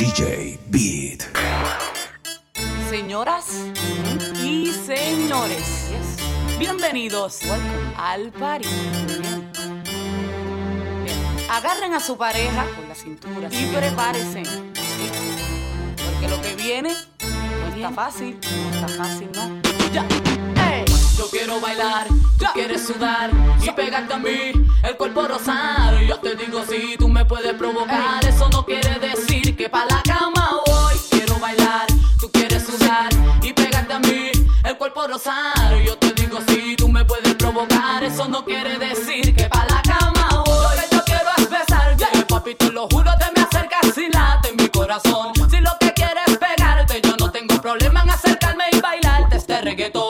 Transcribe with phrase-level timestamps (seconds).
[0.00, 1.24] DJ Beat.
[2.88, 3.66] Señoras
[4.42, 5.90] y señores,
[6.58, 7.40] bienvenidos
[7.98, 8.66] al party.
[11.50, 14.42] Agarren a su pareja con la cintura y prepárense.
[16.02, 19.60] Porque lo que viene no está fácil, no está fácil, ¿no?
[19.92, 20.06] Ya.
[21.18, 22.06] Yo quiero bailar,
[22.38, 23.30] tú quieres sudar
[23.62, 26.02] y pegarte a mí, el cuerpo rosar.
[26.04, 29.09] Yo te digo si tú me puedes provocar, eso no quiere decir
[29.60, 30.94] que pa' la cama voy.
[31.10, 31.86] Quiero bailar,
[32.18, 33.10] tú quieres sudar
[33.42, 34.30] y pegarte a mí,
[34.64, 35.76] el cuerpo rosar.
[35.84, 39.82] Yo te digo si tú me puedes provocar, eso no quiere decir que pa' la
[39.82, 40.76] cama voy.
[40.76, 44.54] Lo que yo quiero es besarte, papi, te lo juro, te me acercas y late
[44.56, 45.34] mi corazón.
[45.50, 49.60] Si lo que quieres es pegarte, yo no tengo problema en acercarme y bailarte este
[49.60, 50.09] reggaetón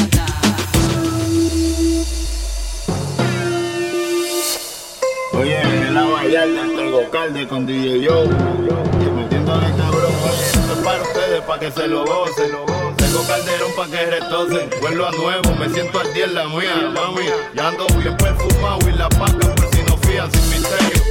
[5.41, 8.25] Oye, en la bailar dentro del gocalde con DJ Yo.
[8.25, 12.51] Y metiéndole cabrón, oye, esto es para ustedes, para que se lo gocen.
[12.95, 14.69] Tengo calderón para que retocen.
[14.81, 17.25] Vuelvo a nuevo, me siento al día en la mía, mami.
[17.55, 21.01] Ya ando bien perfumado y la paca por si no fían sin misterio.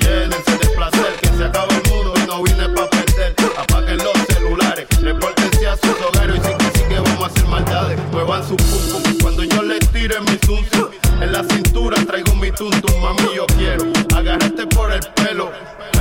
[0.00, 3.36] Llénense de placer, que se acaba el mundo y no vine pa' perder.
[3.56, 7.46] Apaguen los celulares, repórtense a sus hogares y sí que sí que vamos a hacer
[7.46, 8.00] maldades.
[8.10, 11.05] Muevan su pum cuando yo les tire mi zum.
[11.20, 13.84] En la cintura traigo mi tuntum, mami, yo quiero
[14.14, 15.50] agarrarte por el pelo.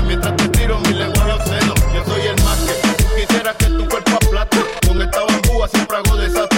[0.05, 3.05] Mientras te tiro mi lengua los senos, yo soy el más que tú
[3.57, 4.57] que tu cuerpo aplaste.
[4.87, 6.54] Con esta bambúa siempre hago desastre,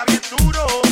[0.00, 0.89] está bien duro.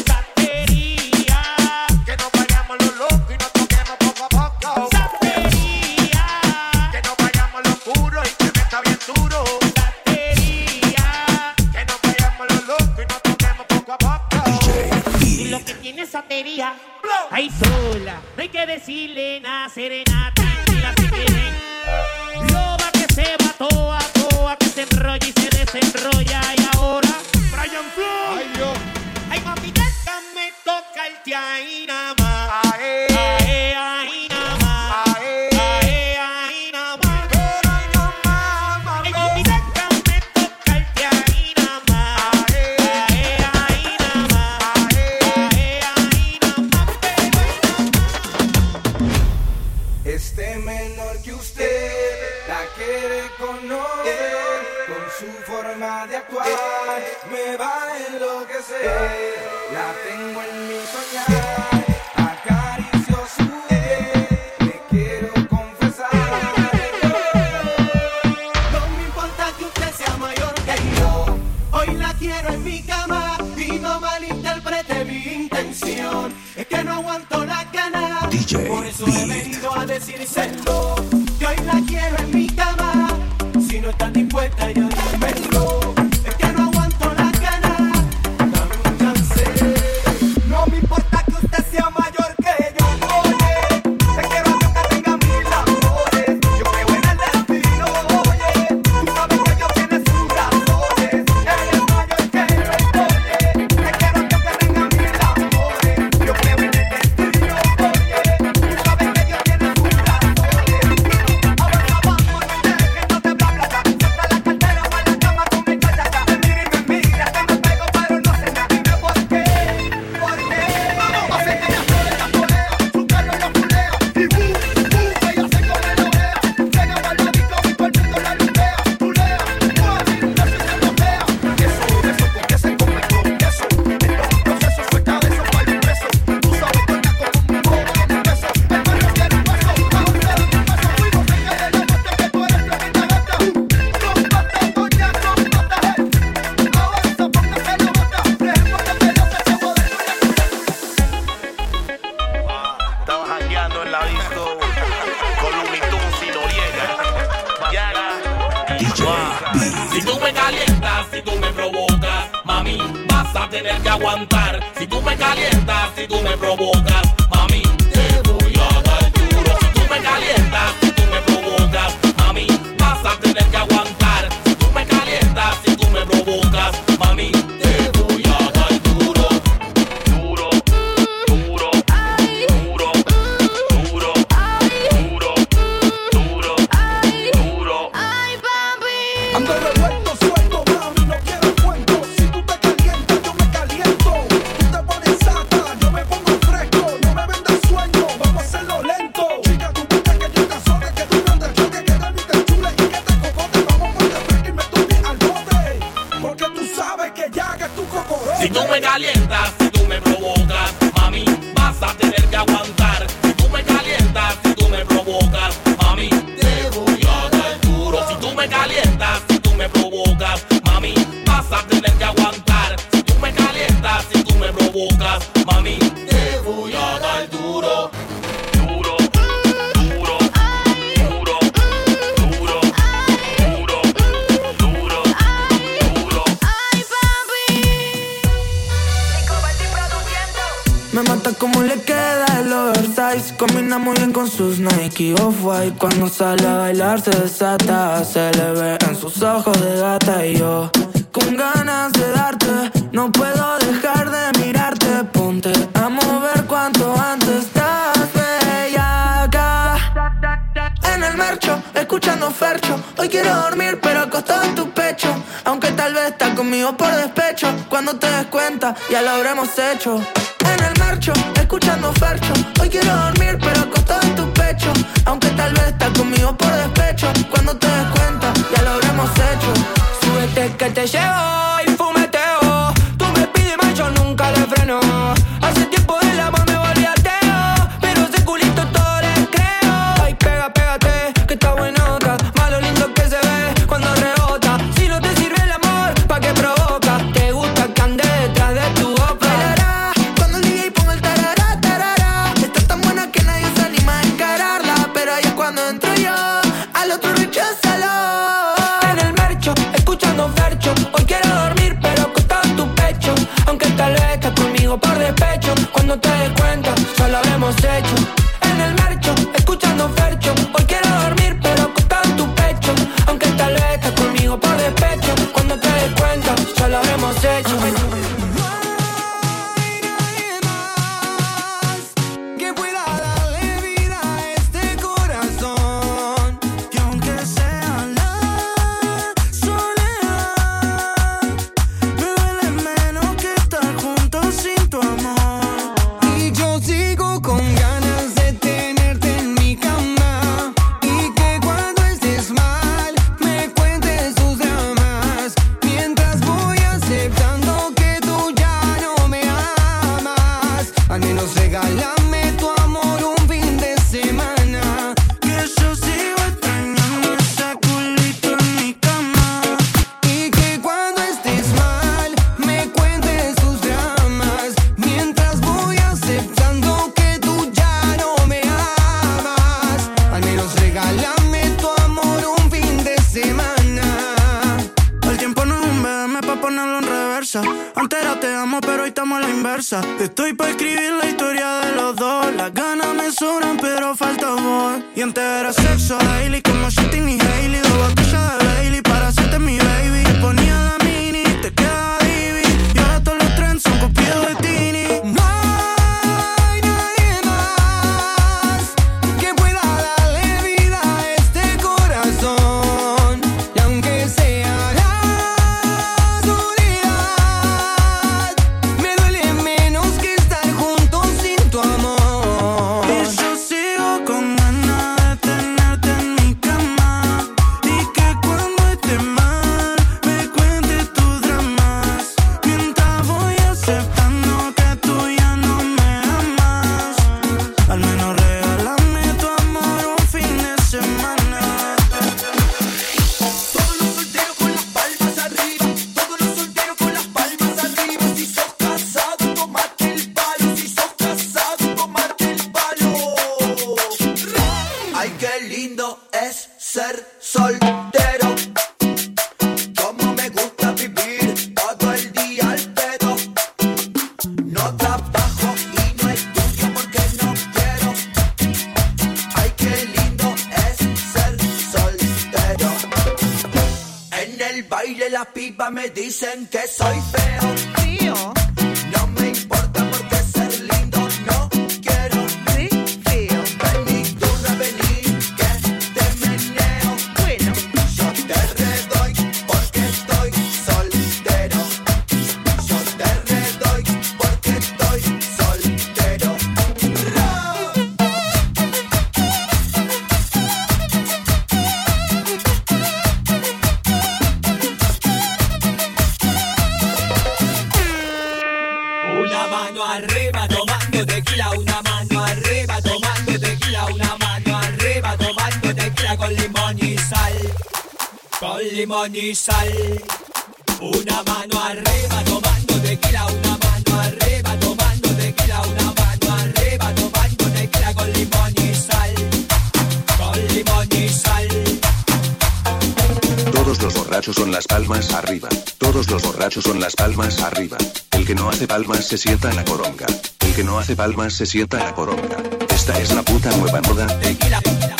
[537.48, 537.76] arriba.
[538.12, 540.06] El que no hace palmas se sienta en la coronga.
[540.40, 542.36] El que no hace palmas se sienta en la coronga.
[542.74, 544.06] Esta es la puta nueva moda.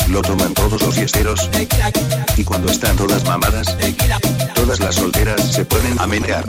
[0.09, 1.49] Lo toman todos los yesteros.
[2.37, 3.77] Y cuando están todas mamadas,
[4.53, 6.45] todas las solteras se ponen a menear.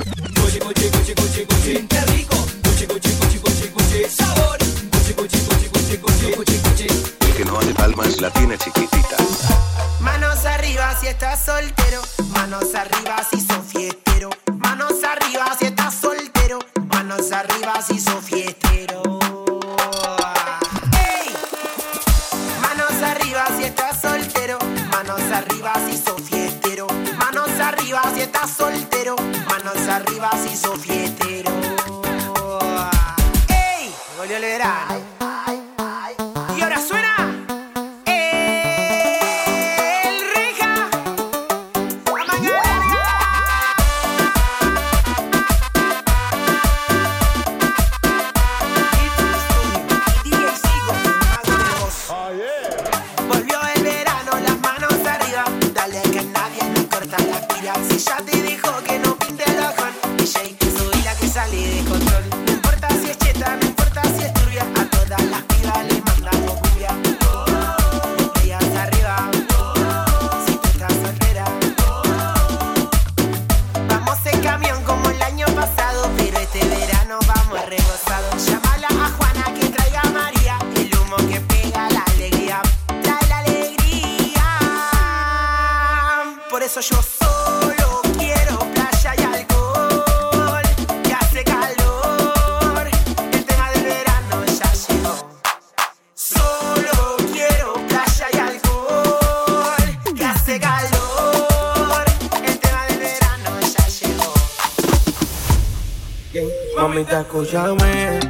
[107.01, 108.21] mamita, escúchame.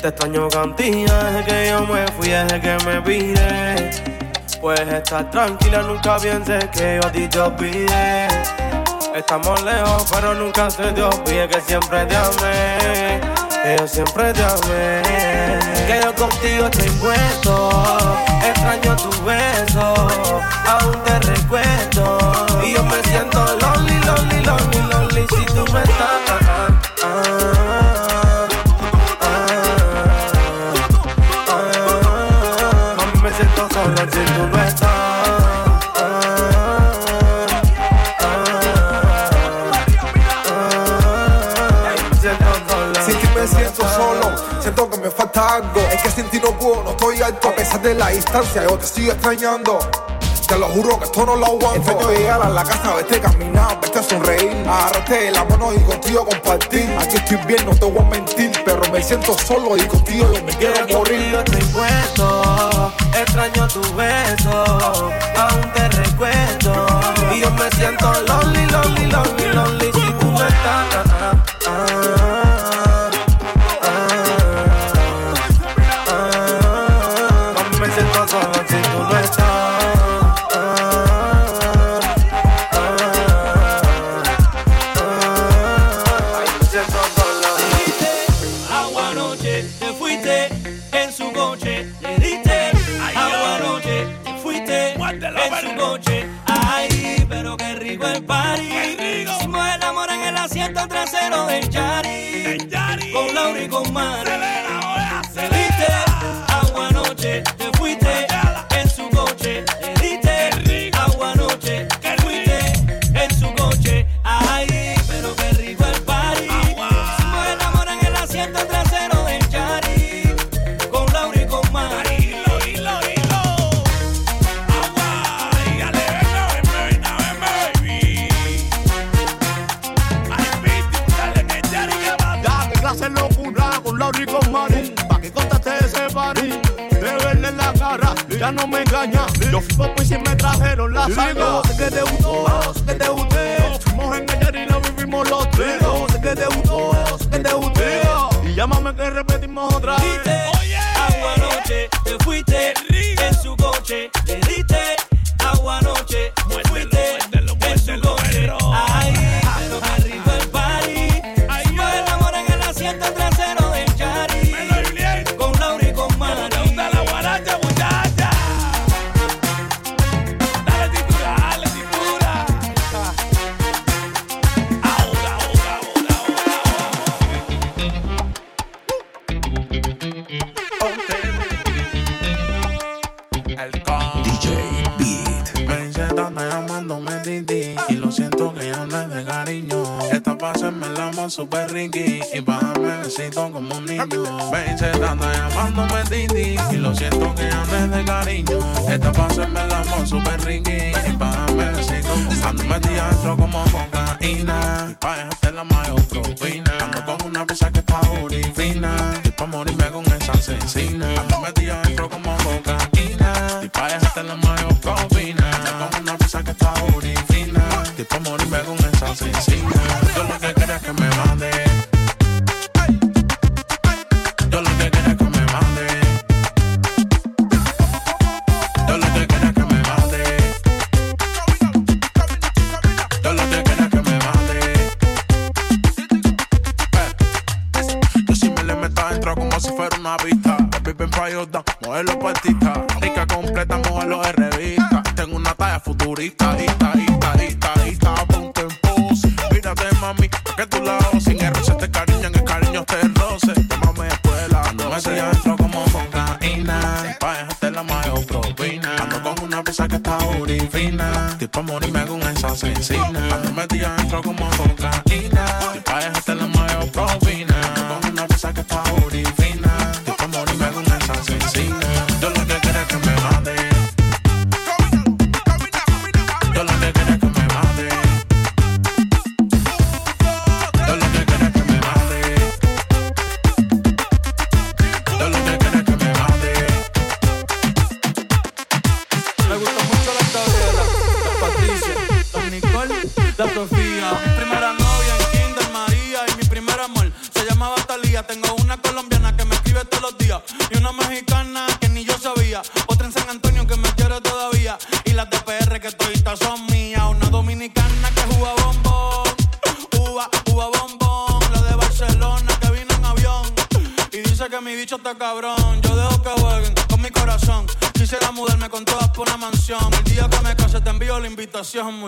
[0.00, 3.90] Te extraño cantidad, desde que yo me fui, desde que me pide.
[4.60, 8.28] Puedes estar tranquila, nunca pienses que yo a ti te olvidé.
[9.14, 13.20] Estamos lejos, pero nunca se te olvide que siempre te amé.
[13.62, 15.02] Que yo siempre te amé.
[15.86, 17.70] Que yo contigo estoy puesto.
[18.46, 19.94] Extraño tu beso.
[20.66, 22.18] Aún te recuerdo.
[22.64, 25.26] Y yo me siento lonely, lonely, lonely, lonely.
[25.28, 26.49] Si tú me estás.
[46.30, 47.48] sin no puedo, no estoy alto.
[47.48, 49.78] A pesar de la distancia, yo te sigo extrañando.
[50.46, 51.92] Te lo juro que esto no lo aguanto.
[51.92, 54.50] Enseño llegar a la casa, vete caminar, vete sonreír.
[54.68, 56.90] Agarrarte la mano y contigo compartir.
[57.00, 58.50] Aquí estoy bien, no te voy a mentir.
[58.64, 61.30] Pero me siento solo y contigo yo me quiero morir.
[61.30, 65.12] Yo estoy puesto, extraño tu beso.
[65.38, 66.86] Aún te recuerdo.
[67.32, 69.92] Y yo me siento lonely, lonely, lonely, lonely.
[69.92, 71.09] Si tú no estás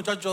[0.02, 0.26] judge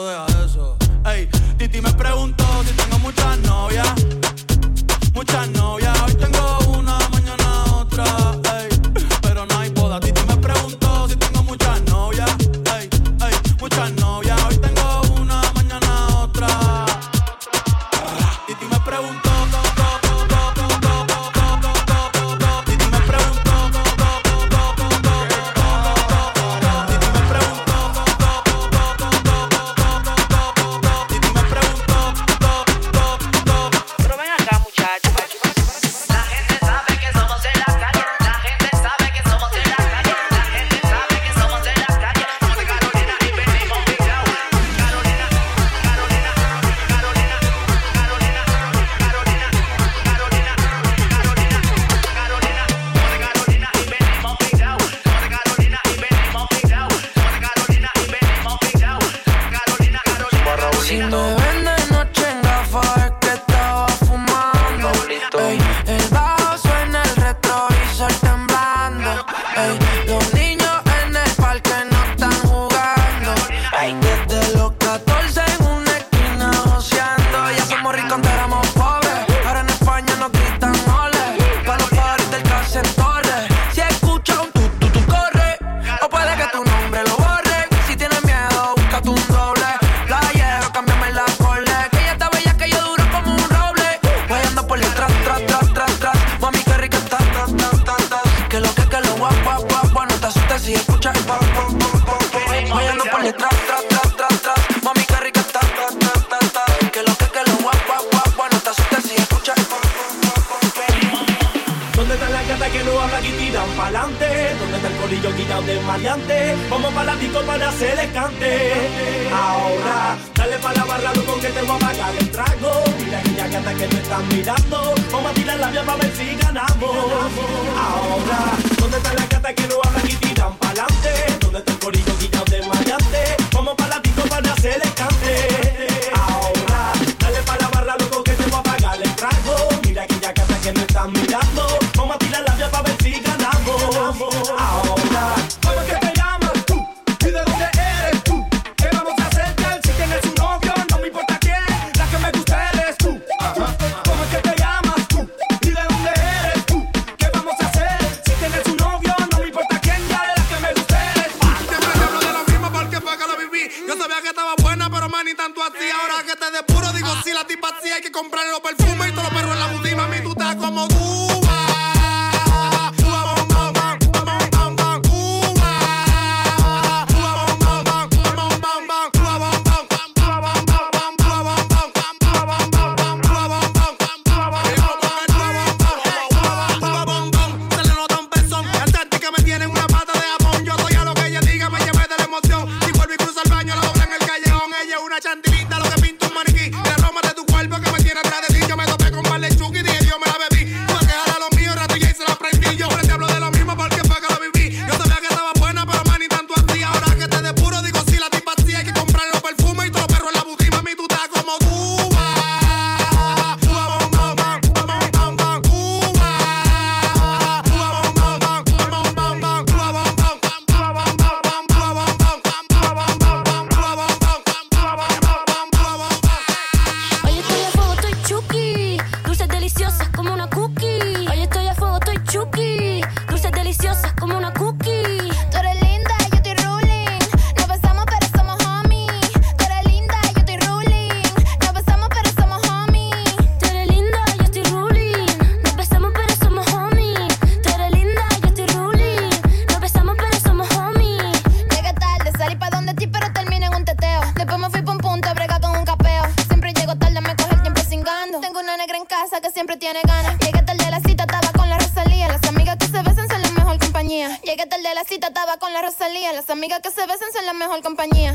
[268.10, 268.34] compañía.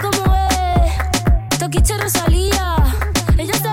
[0.00, 1.58] Como es.
[1.58, 2.76] Toquiche Rosalía.
[3.38, 3.71] Ella está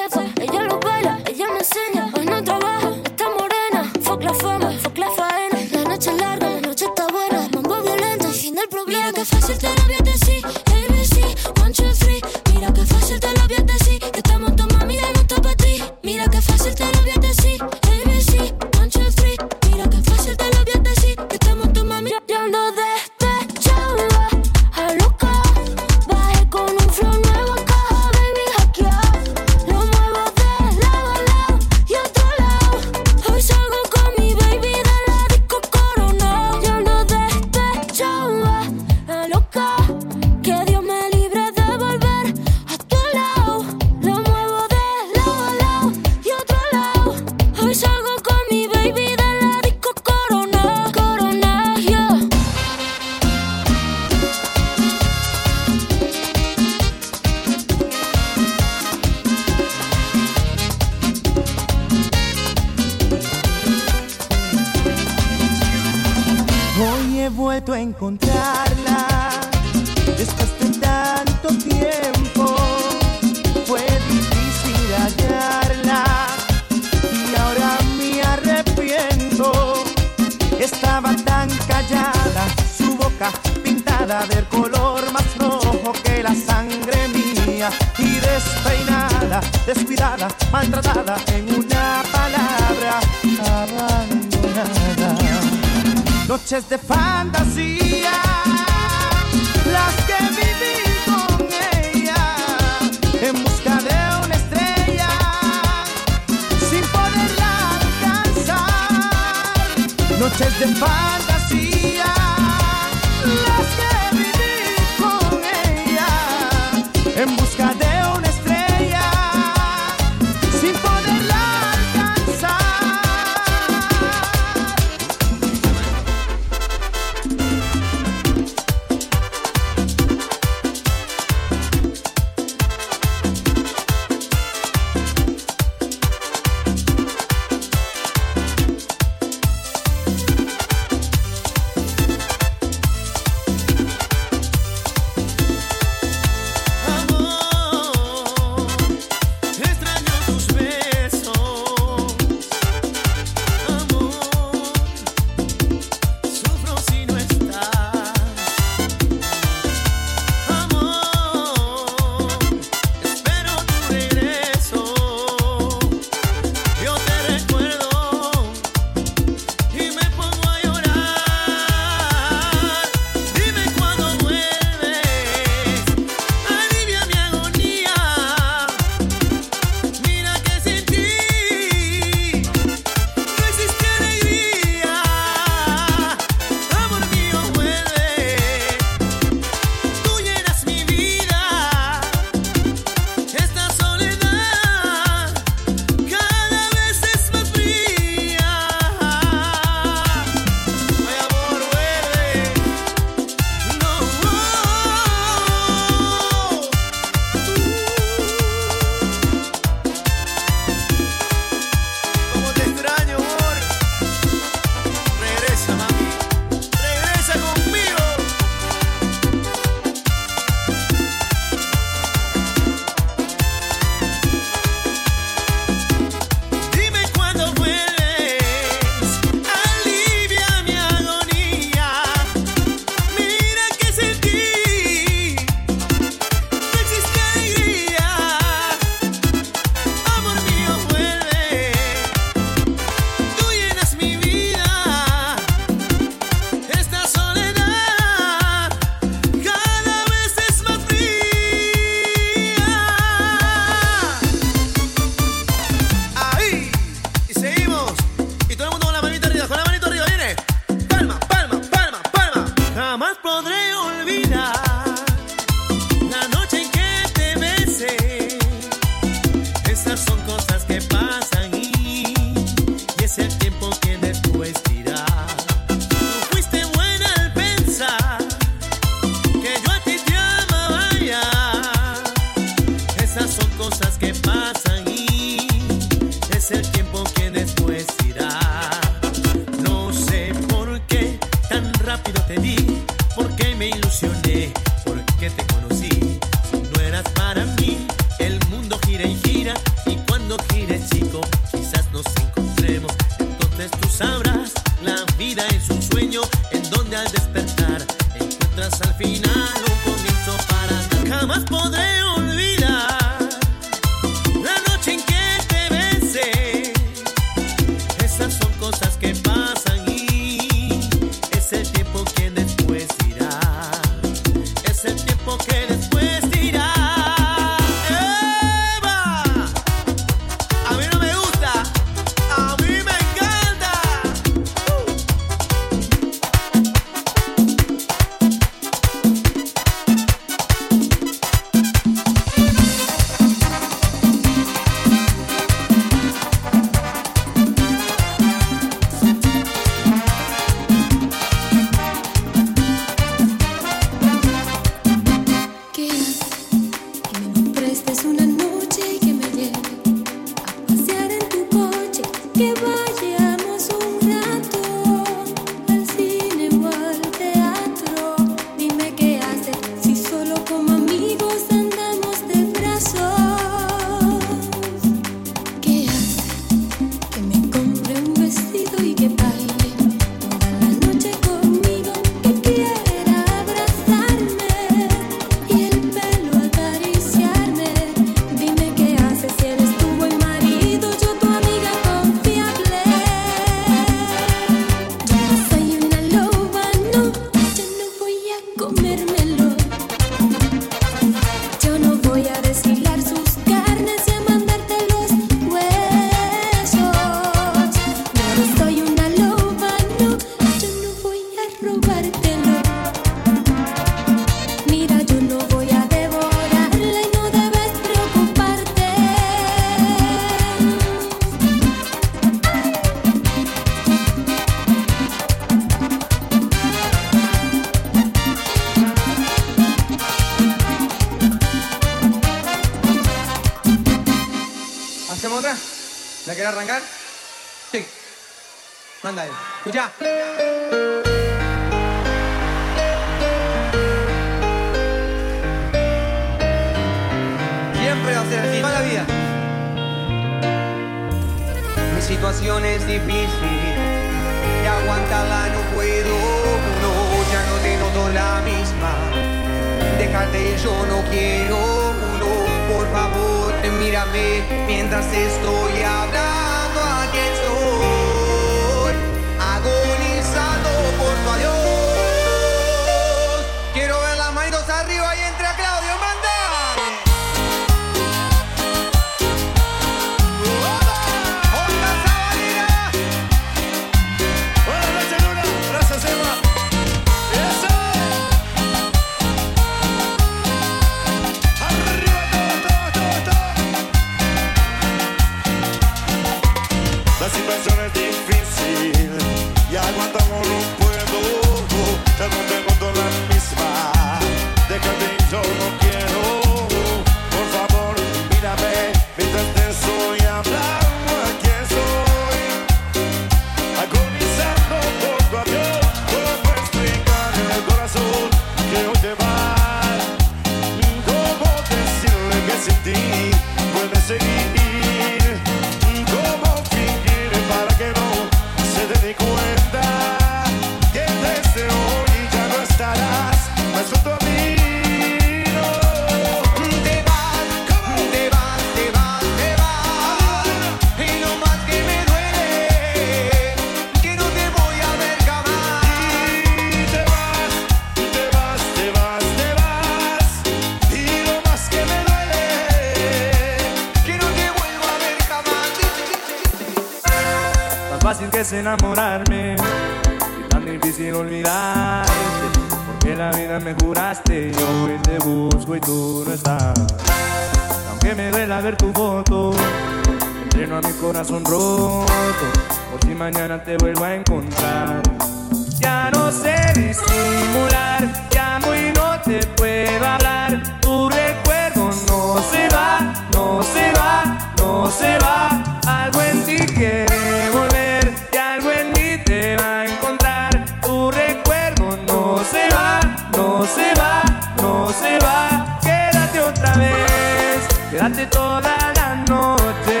[598.02, 600.00] quédate toda la noche.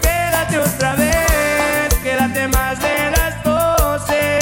[0.00, 4.38] Quédate otra vez, quédate más de las doce.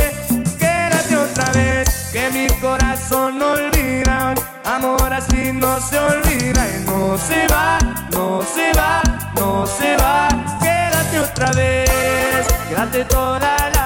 [0.59, 4.35] Quédate otra vez, que mi corazón no olvida.
[4.65, 7.79] Amor así no se olvida y no se va,
[8.13, 9.03] no se va,
[9.35, 10.29] no se va.
[10.61, 13.80] Quédate otra vez, quédate toda la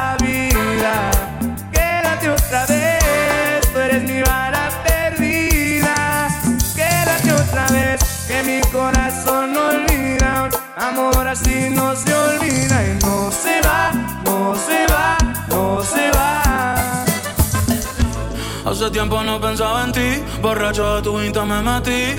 [18.95, 22.15] tiempo no pensaba en ti, borracho de tu insta me metí.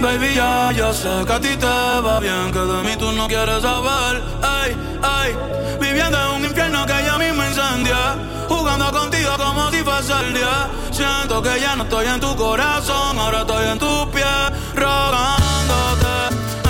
[0.00, 3.28] Baby, ya, ya sé que a ti te va bien, que de mí tú no
[3.28, 4.22] quieres saber.
[4.40, 5.36] Ay, ay,
[5.78, 8.16] viviendo en un infierno que ya mismo incendia.
[8.48, 10.70] Jugando contigo como si fuese el día.
[10.90, 14.44] Siento que ya no estoy en tu corazón, ahora estoy en tus pies,
[14.74, 16.16] rogándote.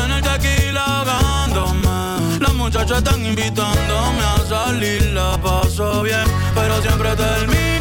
[0.02, 2.40] En el tequila ahogándome.
[2.40, 6.26] Las muchachas están invitándome a salir, la paso bien,
[6.56, 7.73] pero siempre termino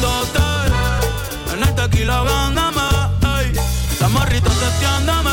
[0.00, 1.54] extrañándote.
[1.54, 2.80] En el tequila ahogándome,
[3.40, 3.52] ey.
[4.00, 5.30] Las morritas testeándome,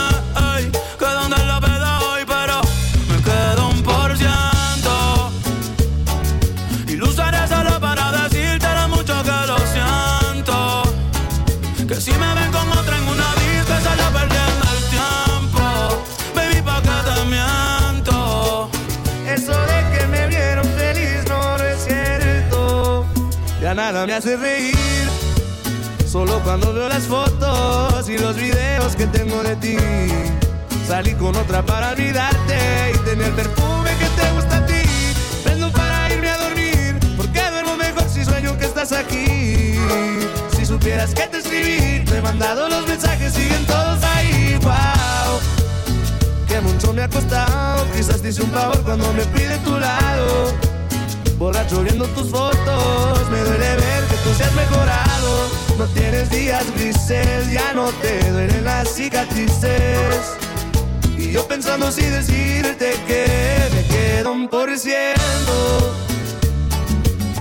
[24.06, 24.76] Me hace reír.
[26.06, 29.78] Solo cuando veo las fotos y los videos que tengo de ti.
[30.88, 32.58] Salí con otra para olvidarte
[32.94, 34.82] y tener perfume que te gusta a ti.
[35.44, 39.74] Prendo para irme a dormir, porque duermo mejor si sueño que estás aquí.
[40.56, 44.60] Si supieras que te escribí, te he mandado los mensajes, siguen todos ahí.
[44.62, 45.40] Wow
[46.48, 47.86] que mucho me ha costado.
[47.96, 50.67] Quizás te hice un favor cuando me pide tu lado.
[51.38, 55.50] Borracho viendo tus fotos, me duele ver que tú seas mejorado.
[55.78, 60.38] No tienes días grises, ya no te duelen las cicatrices.
[61.18, 63.26] Y yo pensando si decirte que
[63.74, 64.68] me quedo un por.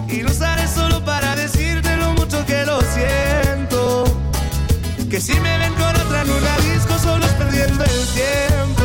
[0.08, 4.04] Y lo usaré solo para decirte lo mucho que lo siento.
[5.10, 8.84] Que si me ven con otra en una disco solo es perdiendo el tiempo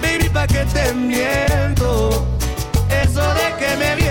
[0.00, 2.26] Baby, pa' que te miento
[2.88, 4.01] Eso de que me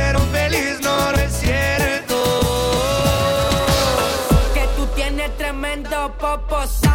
[6.23, 6.90] up a bus.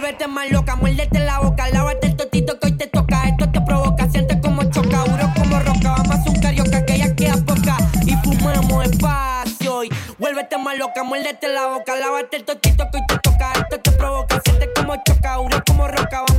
[0.00, 1.68] Vuélvete más loca, muérdete la boca.
[1.68, 3.28] Lávate el totito que hoy te toca.
[3.28, 5.04] Esto te provoca, sientes como choca.
[5.04, 5.94] Duro como roca.
[5.98, 7.76] Vamos a un carioca que ya queda poca.
[8.06, 9.84] Y fumamos espacio.
[9.84, 11.96] Y vuélvete más loca, muérdete la boca.
[11.96, 13.52] Lávate el totito que hoy te toca.
[13.52, 15.36] Esto te provoca, sientes como choca.
[15.36, 16.29] Duro como roca.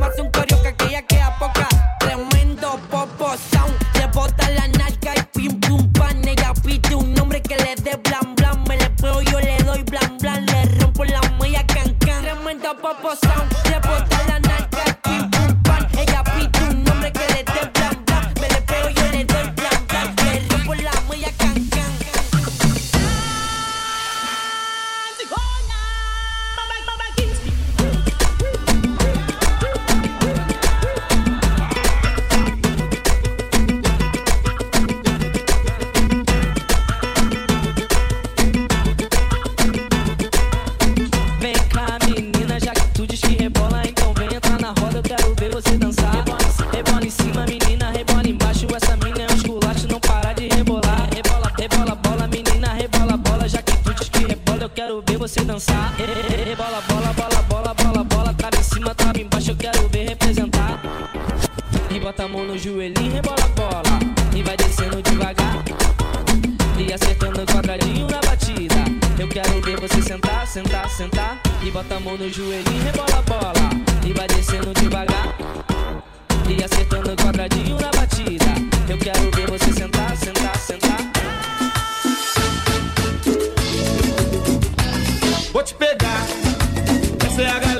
[87.32, 87.70] se haga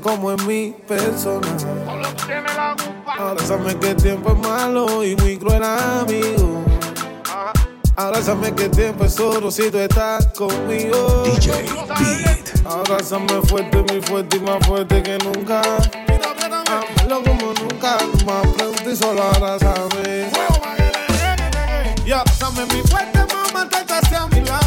[0.00, 1.46] como en mi persona.
[3.18, 6.64] Ahora sabes que el tiempo es malo y muy cruel, amigo.
[7.94, 11.22] Abrázame que el tiempo es oro si tú estás conmigo.
[11.24, 11.66] DJ
[12.00, 12.66] Beat.
[12.66, 15.62] Abrázame fuerte, muy fuerte y más fuerte que nunca.
[16.66, 20.30] Ámalo como nunca, más pronto y solo abrázame.
[22.04, 24.65] Y abrázame mi fuerte, mamá, te a mi lado.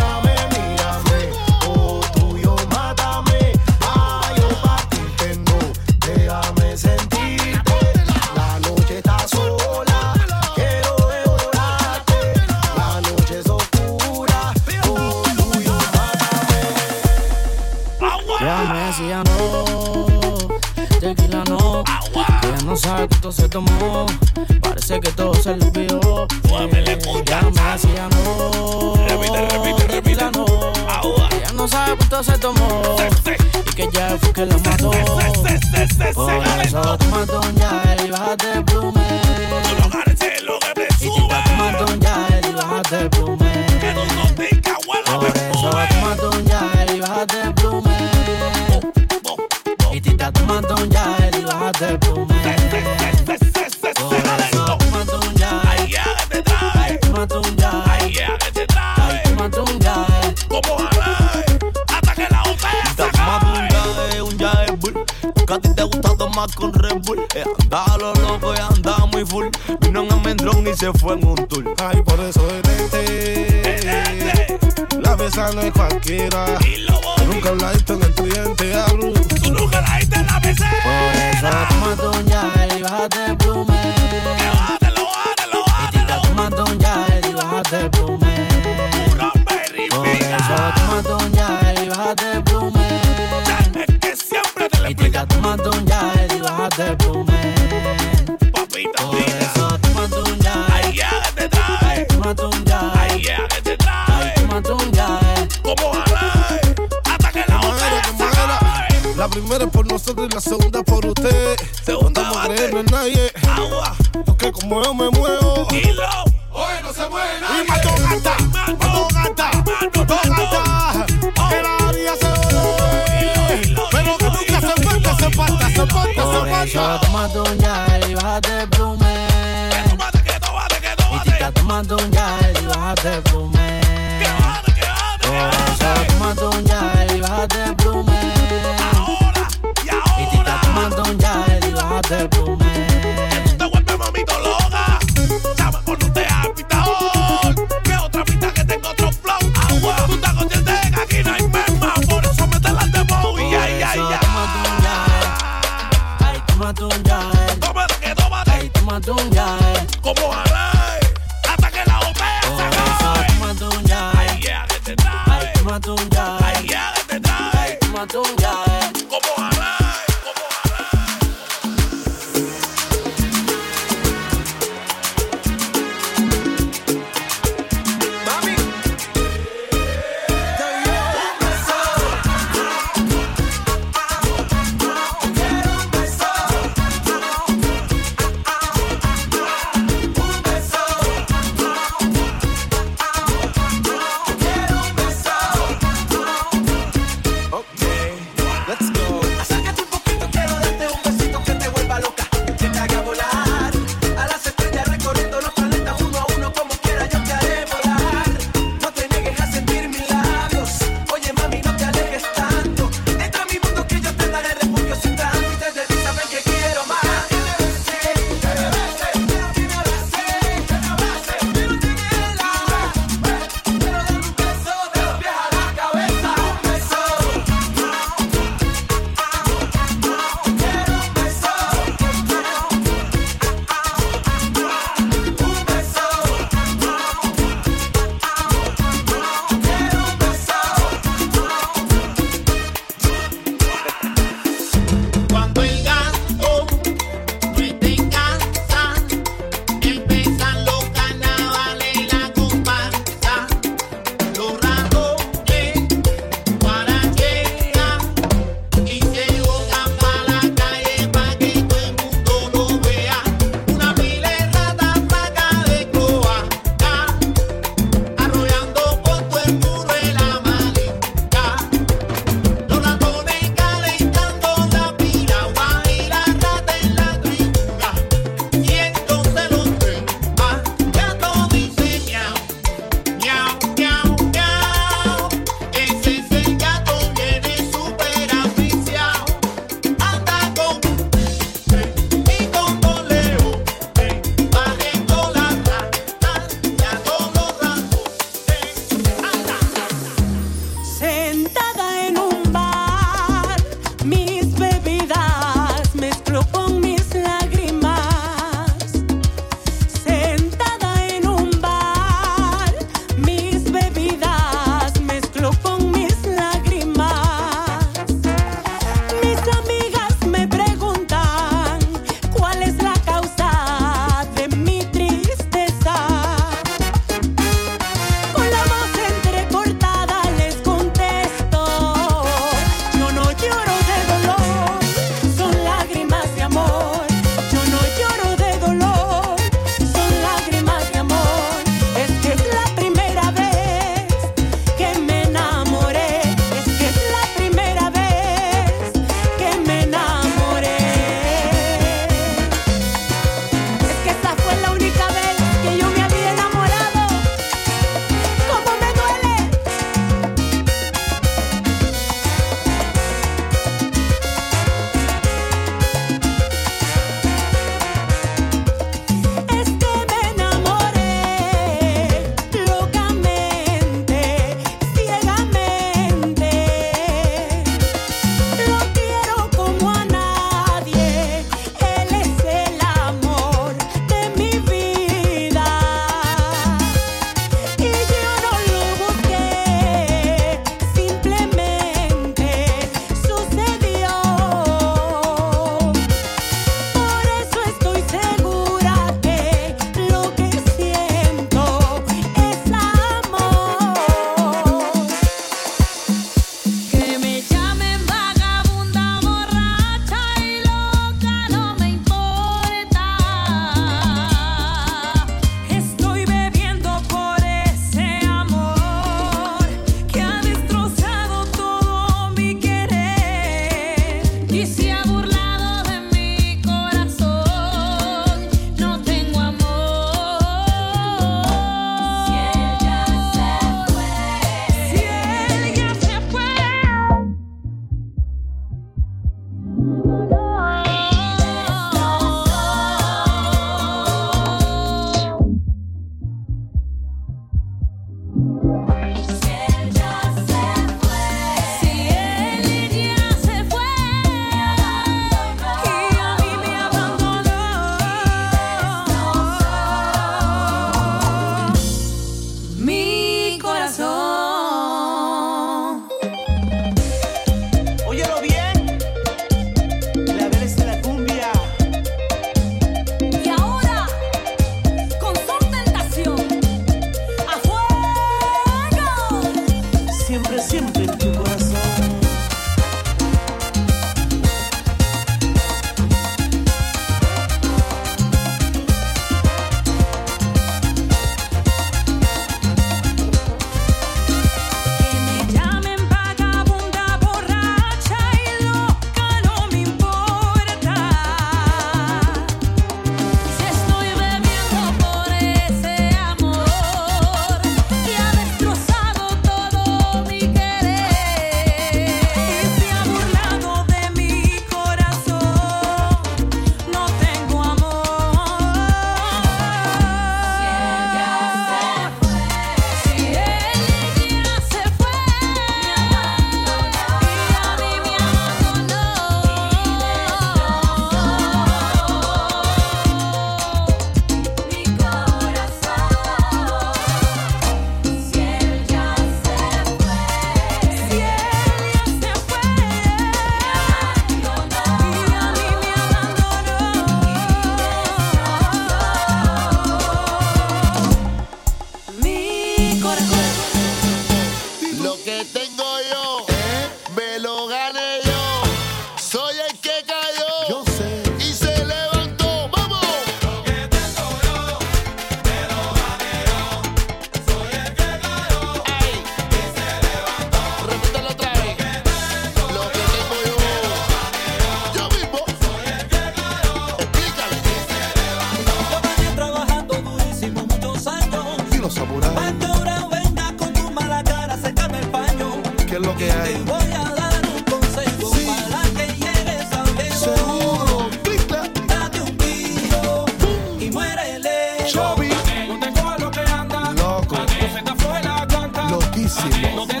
[599.49, 600.00] Simón.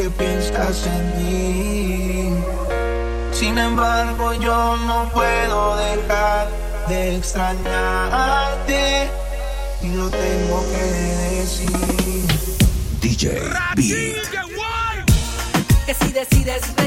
[0.00, 2.34] que piensas en mí.
[3.32, 6.48] Sin embargo, yo no puedo dejar
[6.88, 9.10] de extrañarte
[9.82, 10.82] y lo tengo que
[11.36, 12.26] decir.
[13.02, 13.42] DJ
[13.76, 14.16] Beat.
[15.84, 16.79] Que si decides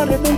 [0.00, 0.37] arrepentido.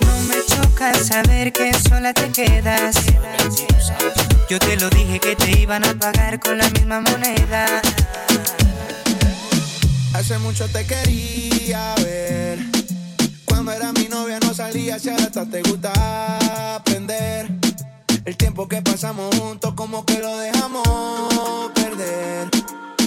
[0.81, 2.95] Choca saber que sola te quedas.
[4.49, 7.81] Yo te lo dije que te iban a pagar con la misma moneda.
[10.13, 12.59] Hace mucho te quería ver.
[13.45, 17.47] Cuando era mi novia no salía, si hasta te gusta aprender.
[18.25, 22.49] El tiempo que pasamos juntos, como que lo dejamos perder.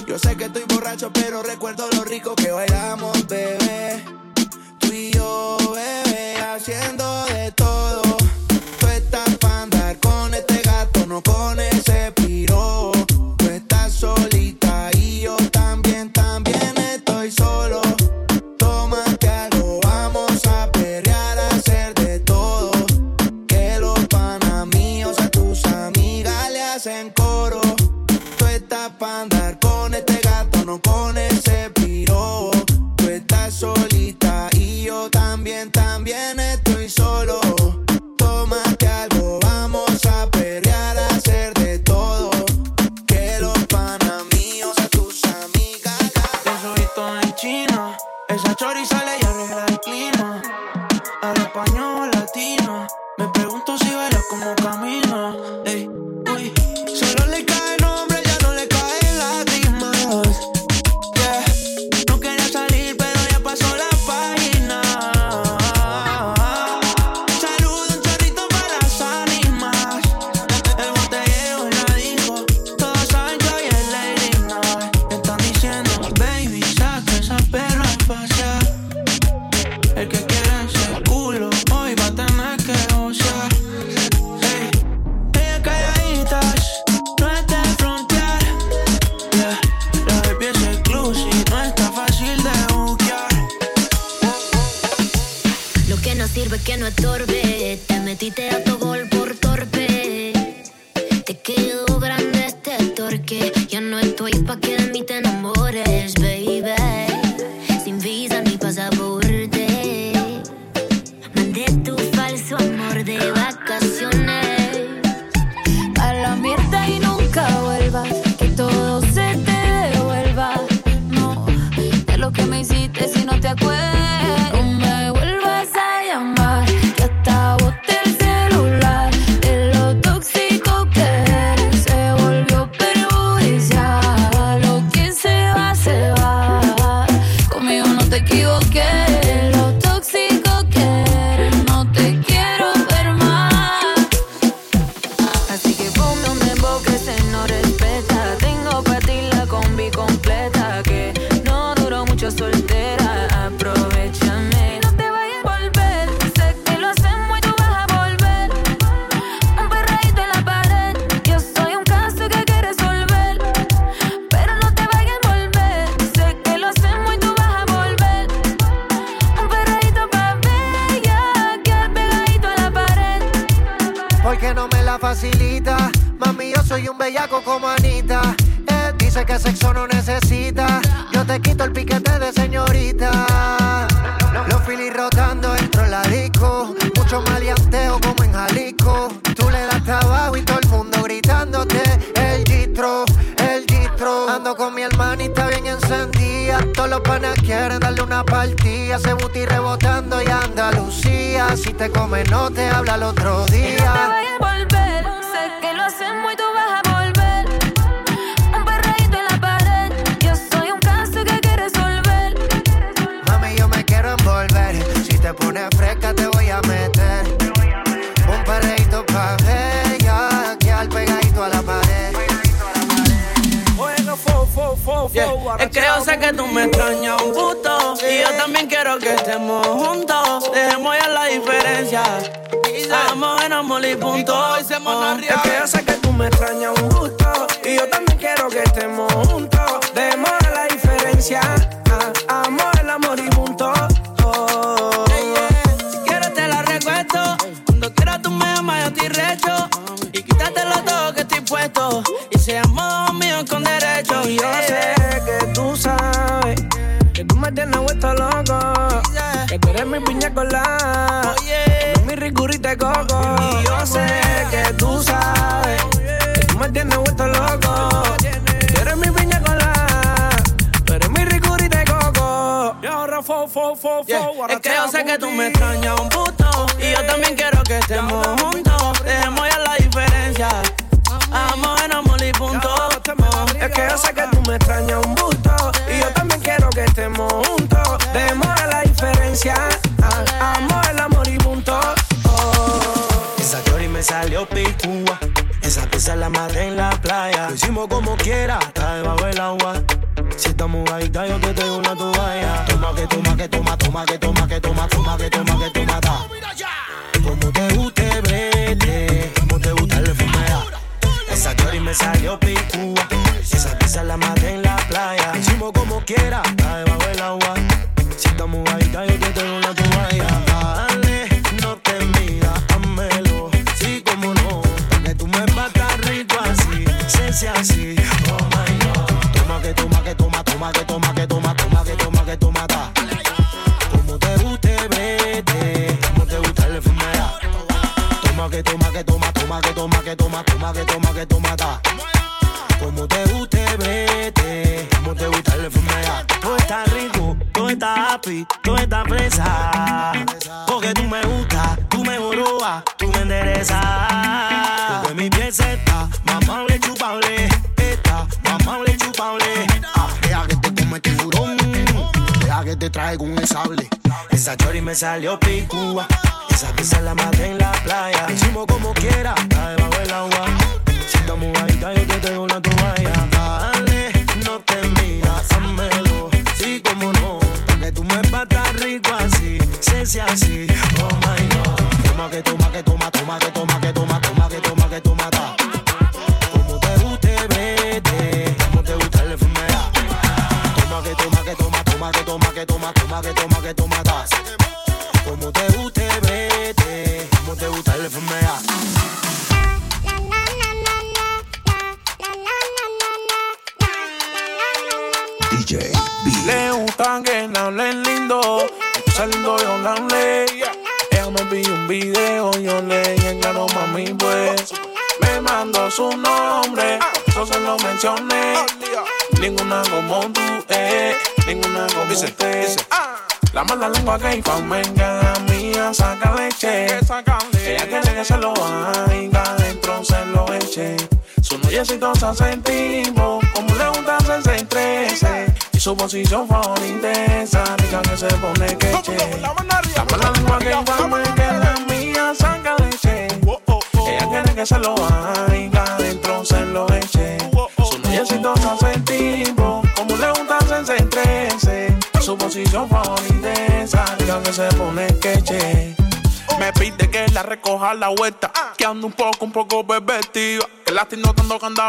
[0.07, 4.24] Yo sé que estoy borracho, pero recuerdo lo rico que bailamos, bebé.
[4.97, 8.01] Y yo, bebé, haciendo de todo.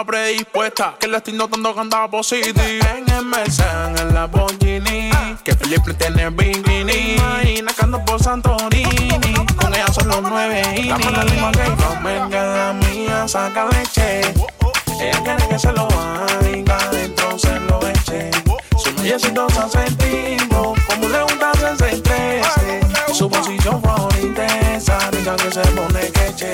[0.05, 0.97] predispuesta.
[0.99, 2.63] Que la estoy notando que anda positiva.
[2.65, 5.11] En el Mercedes, en la Lamborghini.
[5.45, 7.17] Que Felipe tiene bikini.
[7.17, 9.19] Imagina que ando por Santorini.
[9.57, 14.21] Con ella son los nueve y la no me queda mía, saca leche.
[15.01, 18.31] Ella quiere que se lo valga, entonces lo eche.
[18.77, 22.81] Su noyecito se sentido, como le gusta se estrese.
[23.13, 26.53] Su posición favorita es esa, que se pone queche.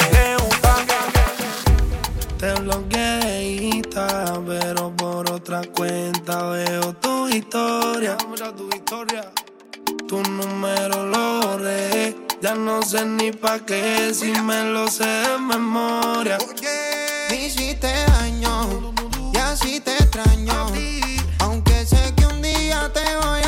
[6.51, 8.16] veo tu historia.
[8.56, 9.31] Tu historia.
[10.09, 11.32] Tu número lo.
[12.43, 16.39] Ya no sé ni pa' qué, si me lo sé de memoria.
[16.39, 18.93] Porque me hiciste daño
[19.32, 20.66] y así te extraño.
[21.39, 23.41] Aunque sé que un día te voy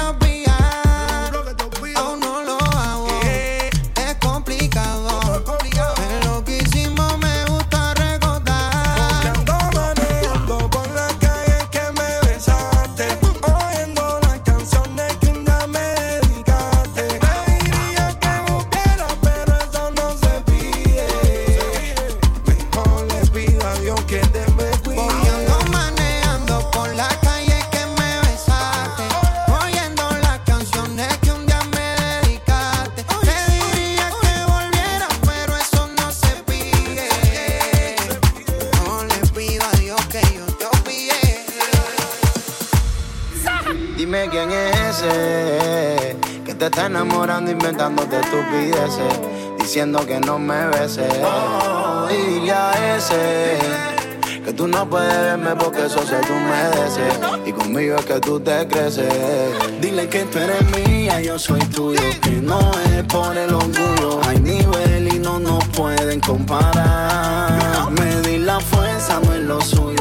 [46.87, 49.21] enamorando, inventándote estupideces,
[49.59, 51.13] diciendo que no me beses.
[51.25, 53.59] Oh, dile a ese
[54.45, 57.15] que tú no puedes verme porque eso se tú mereces.
[57.47, 59.13] Y conmigo es que tú te creces.
[59.81, 62.01] Dile que tú eres mía, yo soy tuyo.
[62.21, 62.61] Que no
[62.93, 64.21] es por el orgullo.
[64.29, 67.91] Hay nivel y no nos pueden comparar.
[67.93, 69.94] Medir la fuerza no es lo suyo.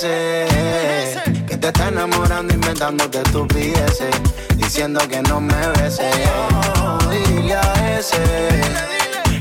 [0.00, 4.14] Que te está enamorando, inventándote estupideces,
[4.56, 6.14] diciendo que no me beses.
[7.10, 8.18] Dile a ese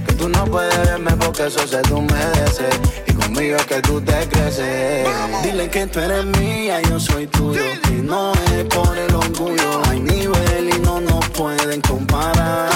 [0.08, 2.74] que tú no puedes verme porque eso se tú mereces.
[3.06, 5.06] Y conmigo es que tú te creces.
[5.44, 7.62] Dile que tú eres mía, yo soy tuyo.
[7.90, 9.82] Y no es por el orgullo.
[9.90, 12.70] Hay nivel y no nos pueden comparar.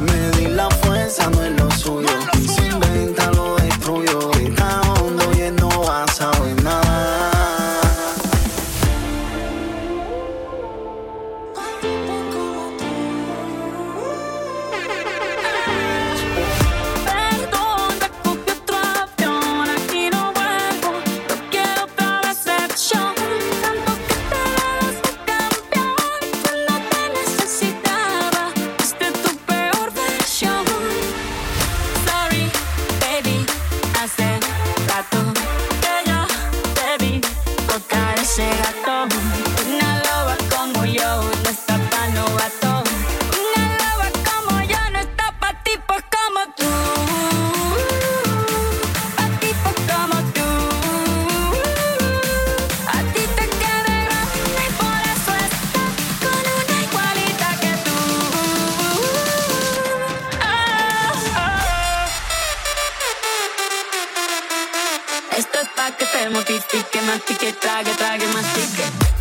[0.00, 2.08] Medir la fuerza no es lo suyo.
[2.32, 4.33] Y si inventa lo destruyo.
[66.82, 69.13] Te mortifique, mastique, trague, trague, mastique.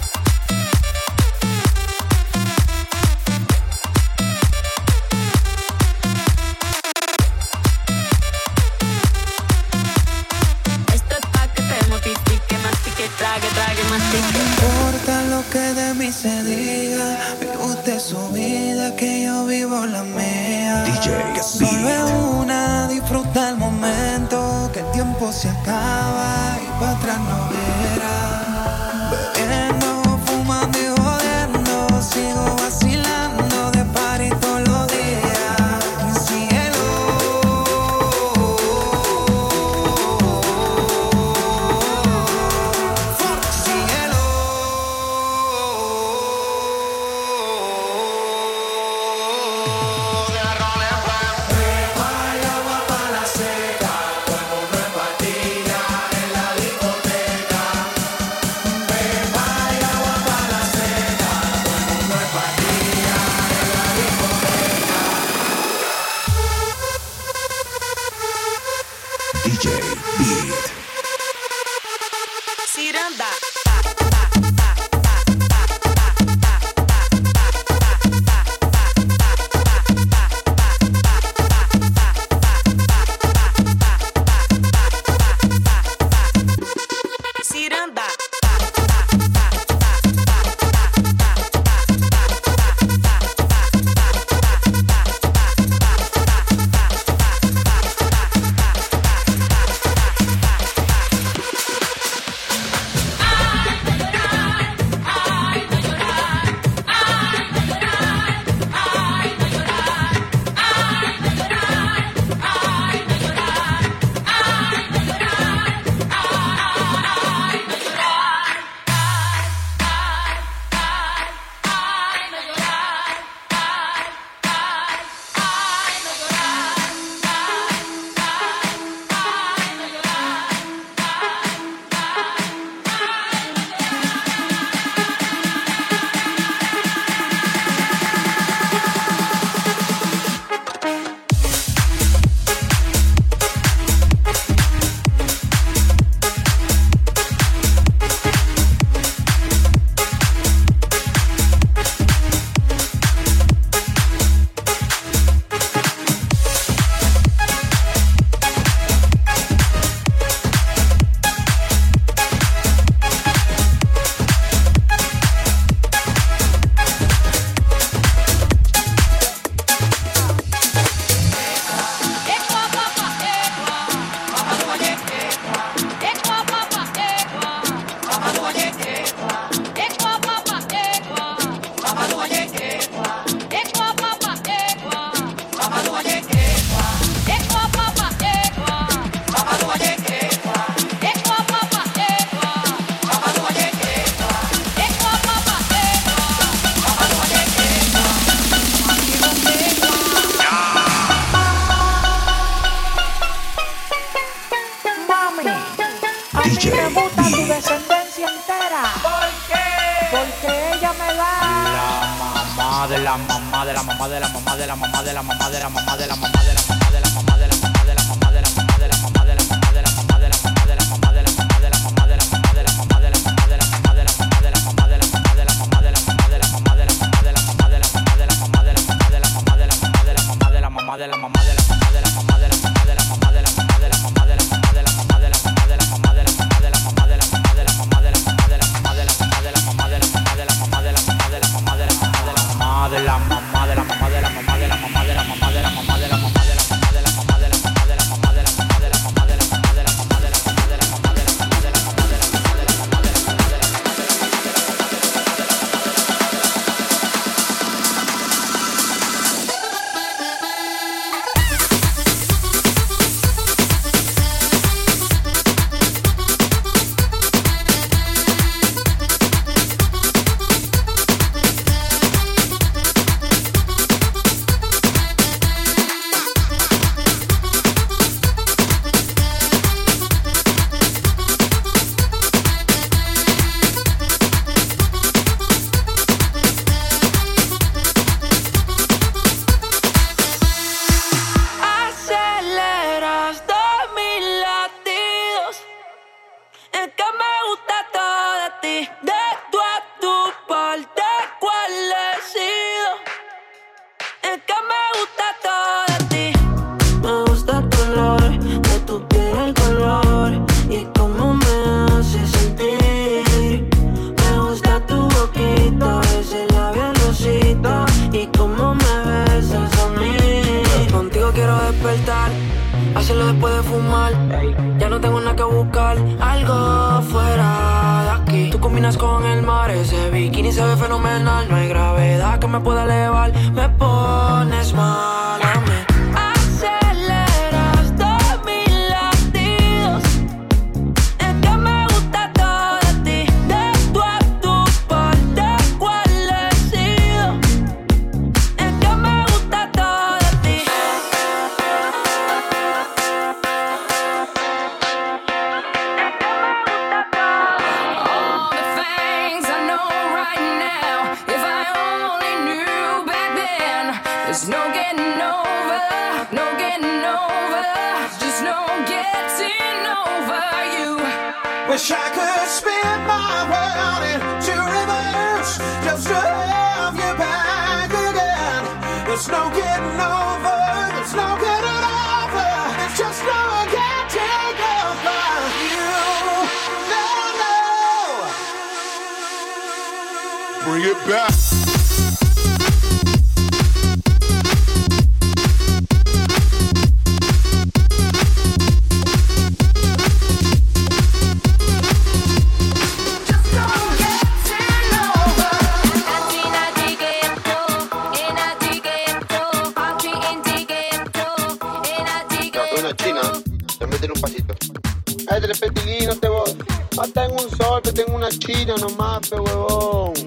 [417.03, 420.22] Falta en un sol, que tengo una china nomás, pe huevón.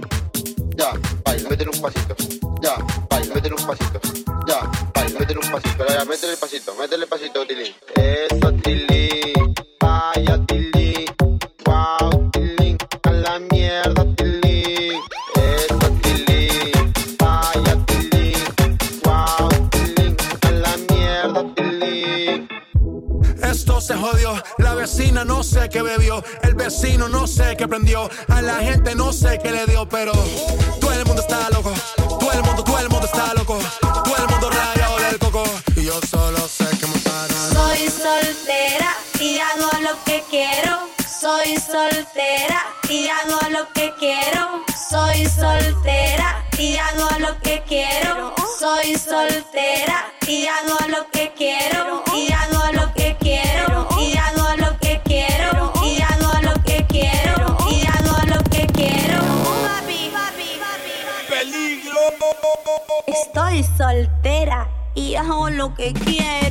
[65.76, 66.45] que quiero.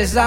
[0.00, 0.18] Parece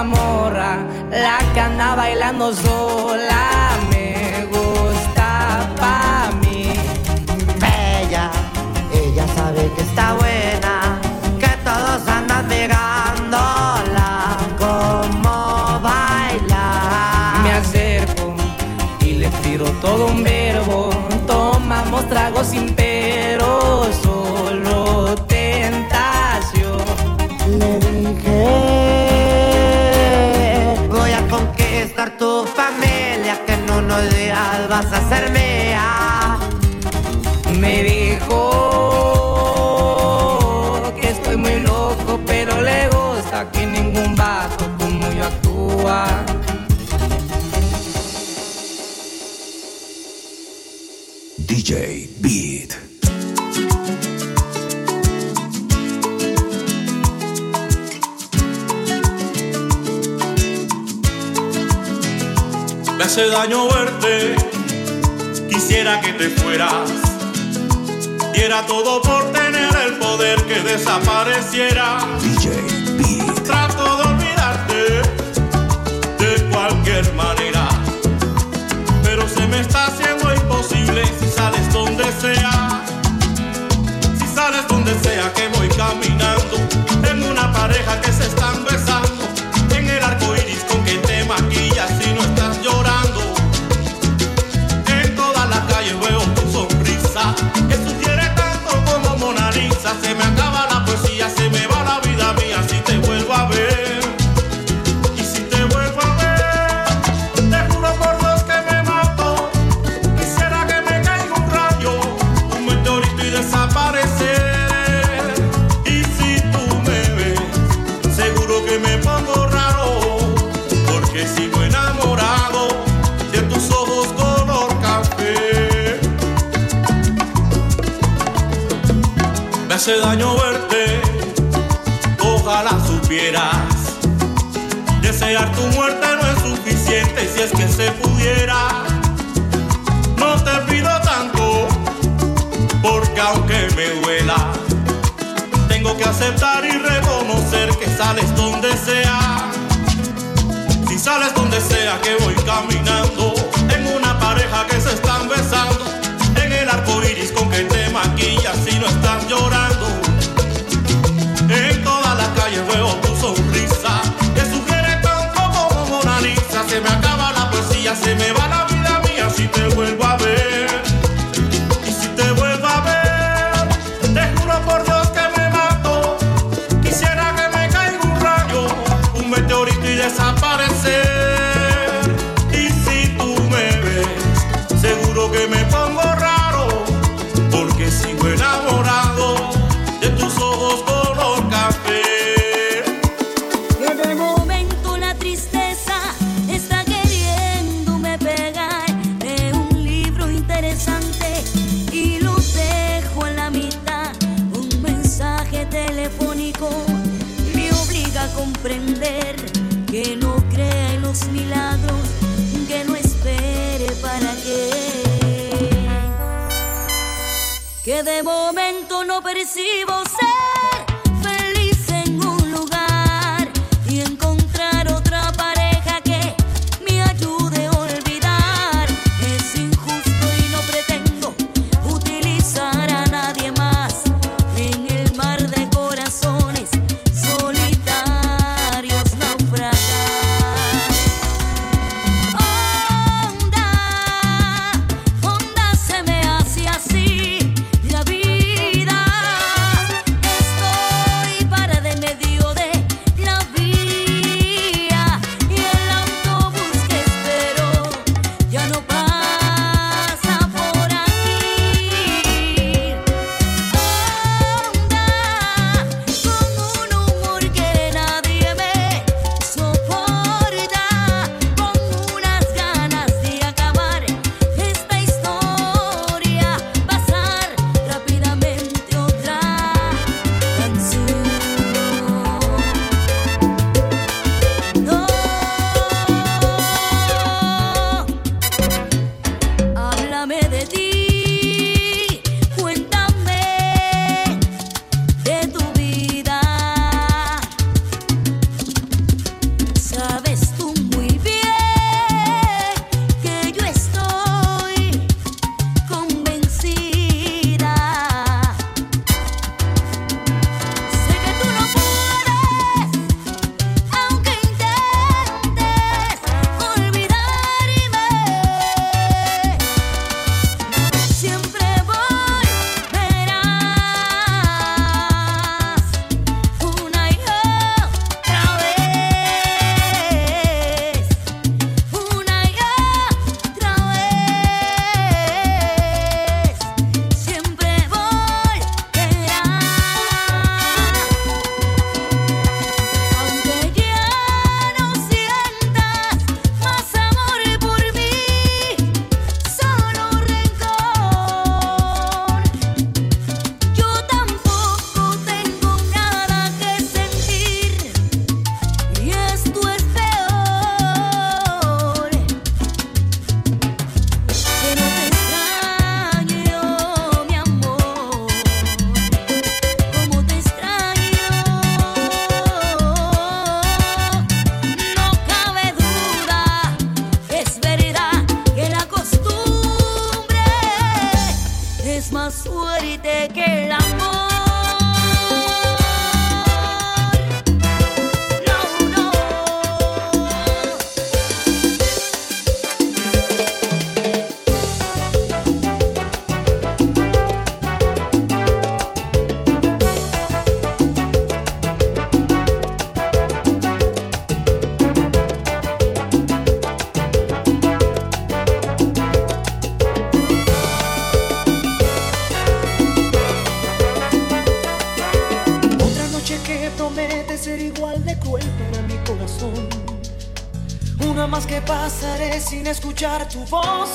[422.94, 423.90] escuchar tu voz.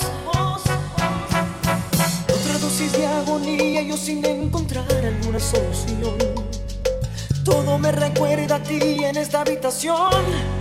[2.26, 6.18] Otra dosis de agonía, yo sin encontrar alguna solución.
[7.44, 10.57] Todo me recuerda a ti en esta habitación.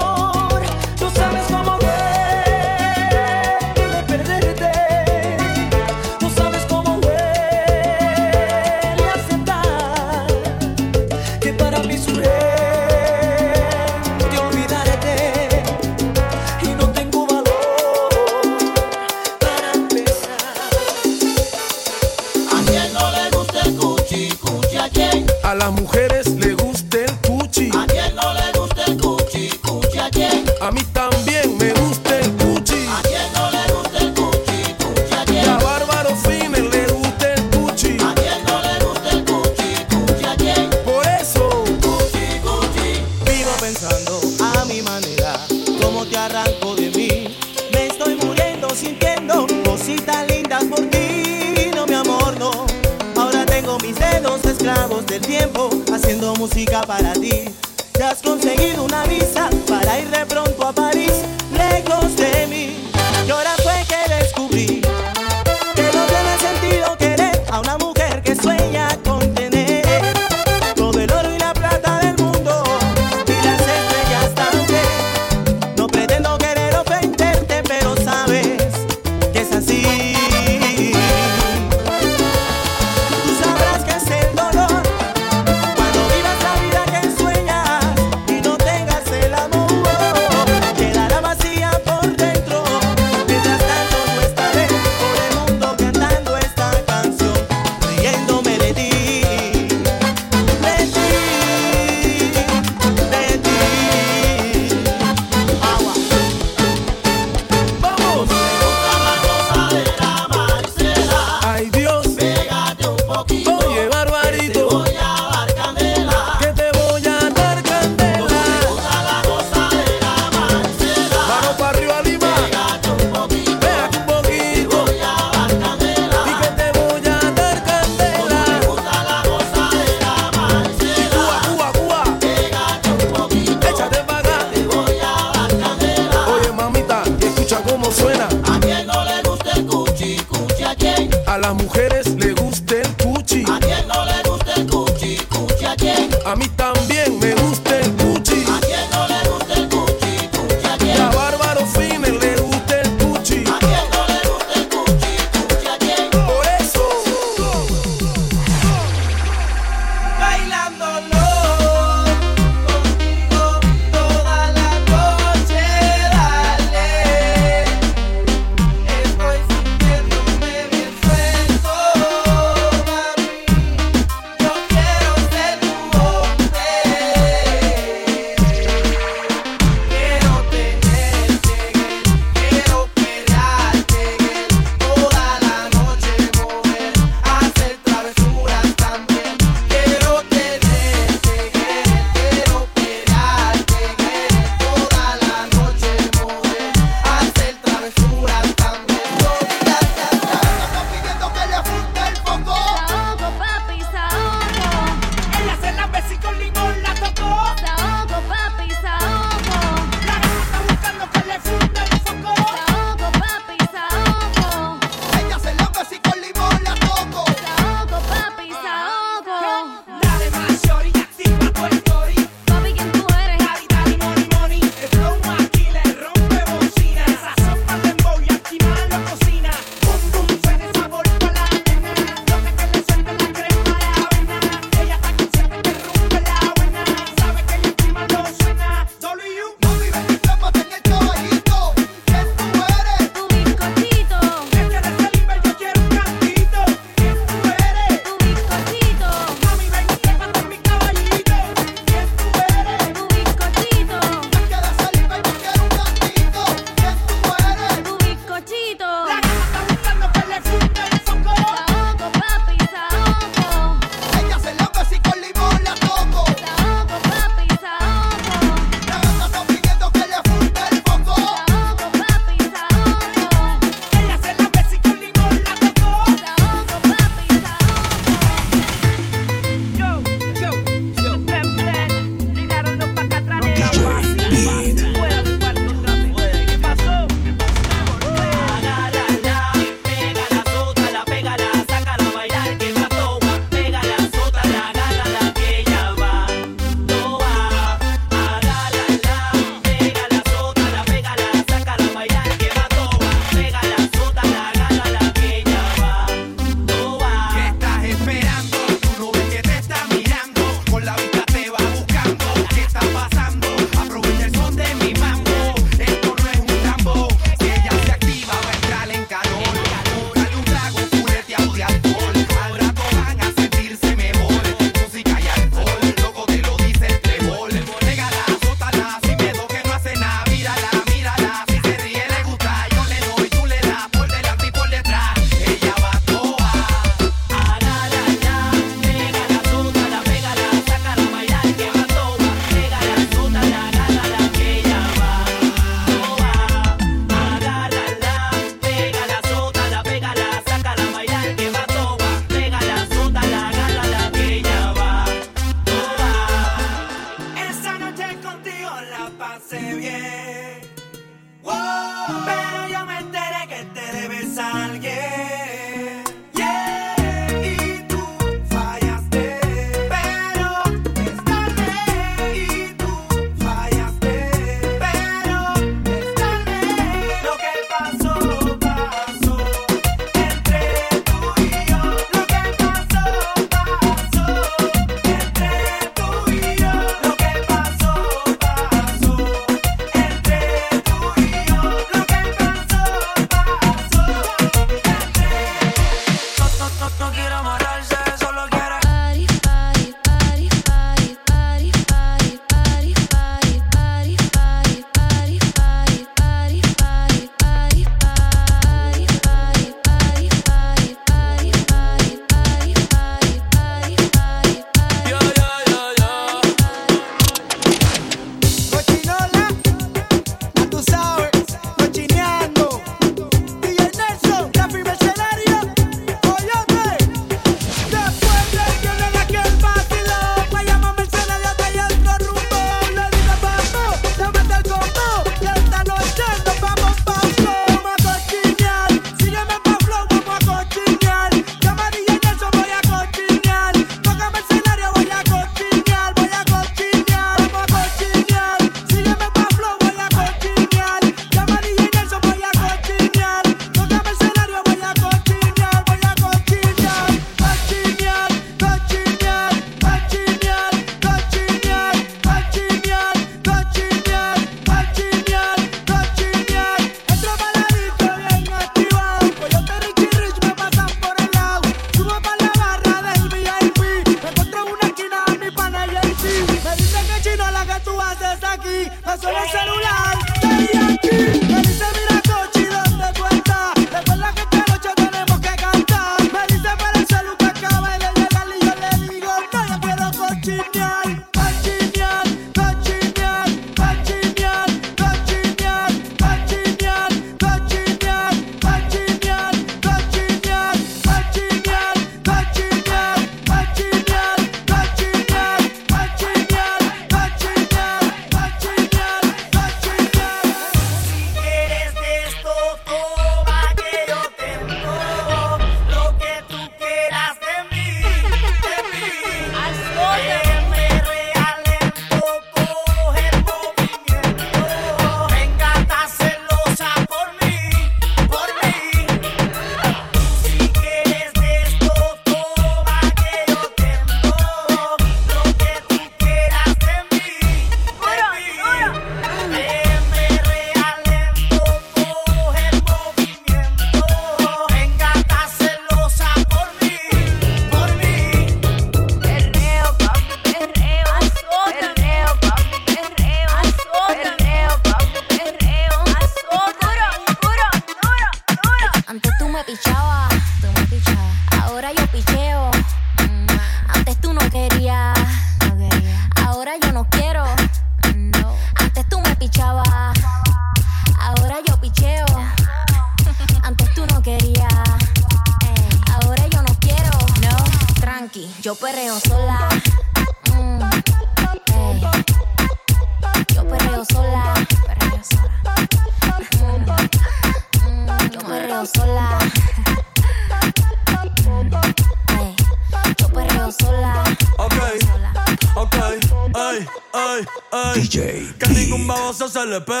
[599.71, 600.00] le.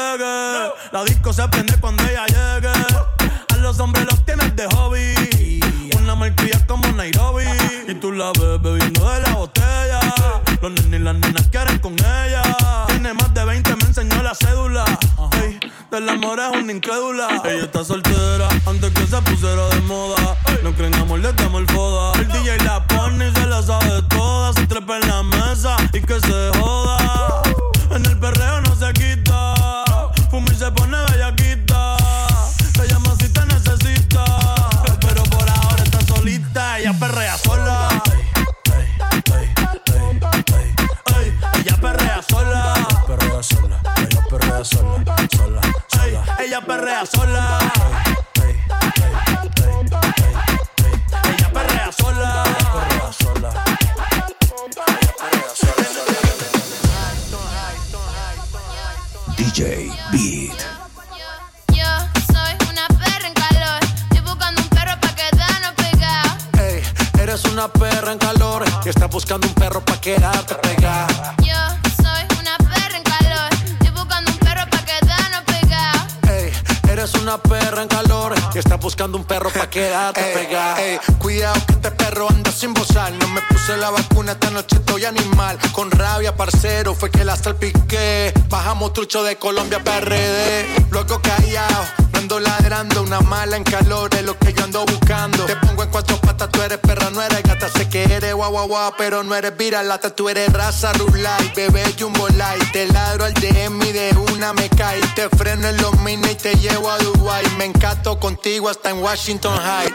[89.19, 90.87] de Colombia PRD.
[90.89, 91.83] Luego callado,
[92.13, 93.03] no ando ladrando.
[93.03, 95.45] Una mala en calor es lo que yo ando buscando.
[95.45, 97.67] Te pongo en cuatro patas, tú eres perra, no eres gata.
[97.67, 100.15] Sé que eres guau guau guau, pero no eres viralata.
[100.15, 102.71] Tú eres raza rulay, bebé jumbo light.
[102.71, 105.01] Te ladro al DM y de una me cae.
[105.13, 107.43] Te freno en los mines y te llevo a Dubai.
[107.57, 109.93] Me encanto contigo hasta en Washington High.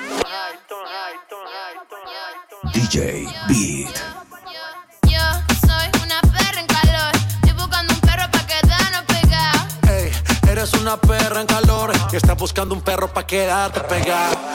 [2.74, 4.05] DJ Beat.
[13.56, 14.45] olhar, te pegar.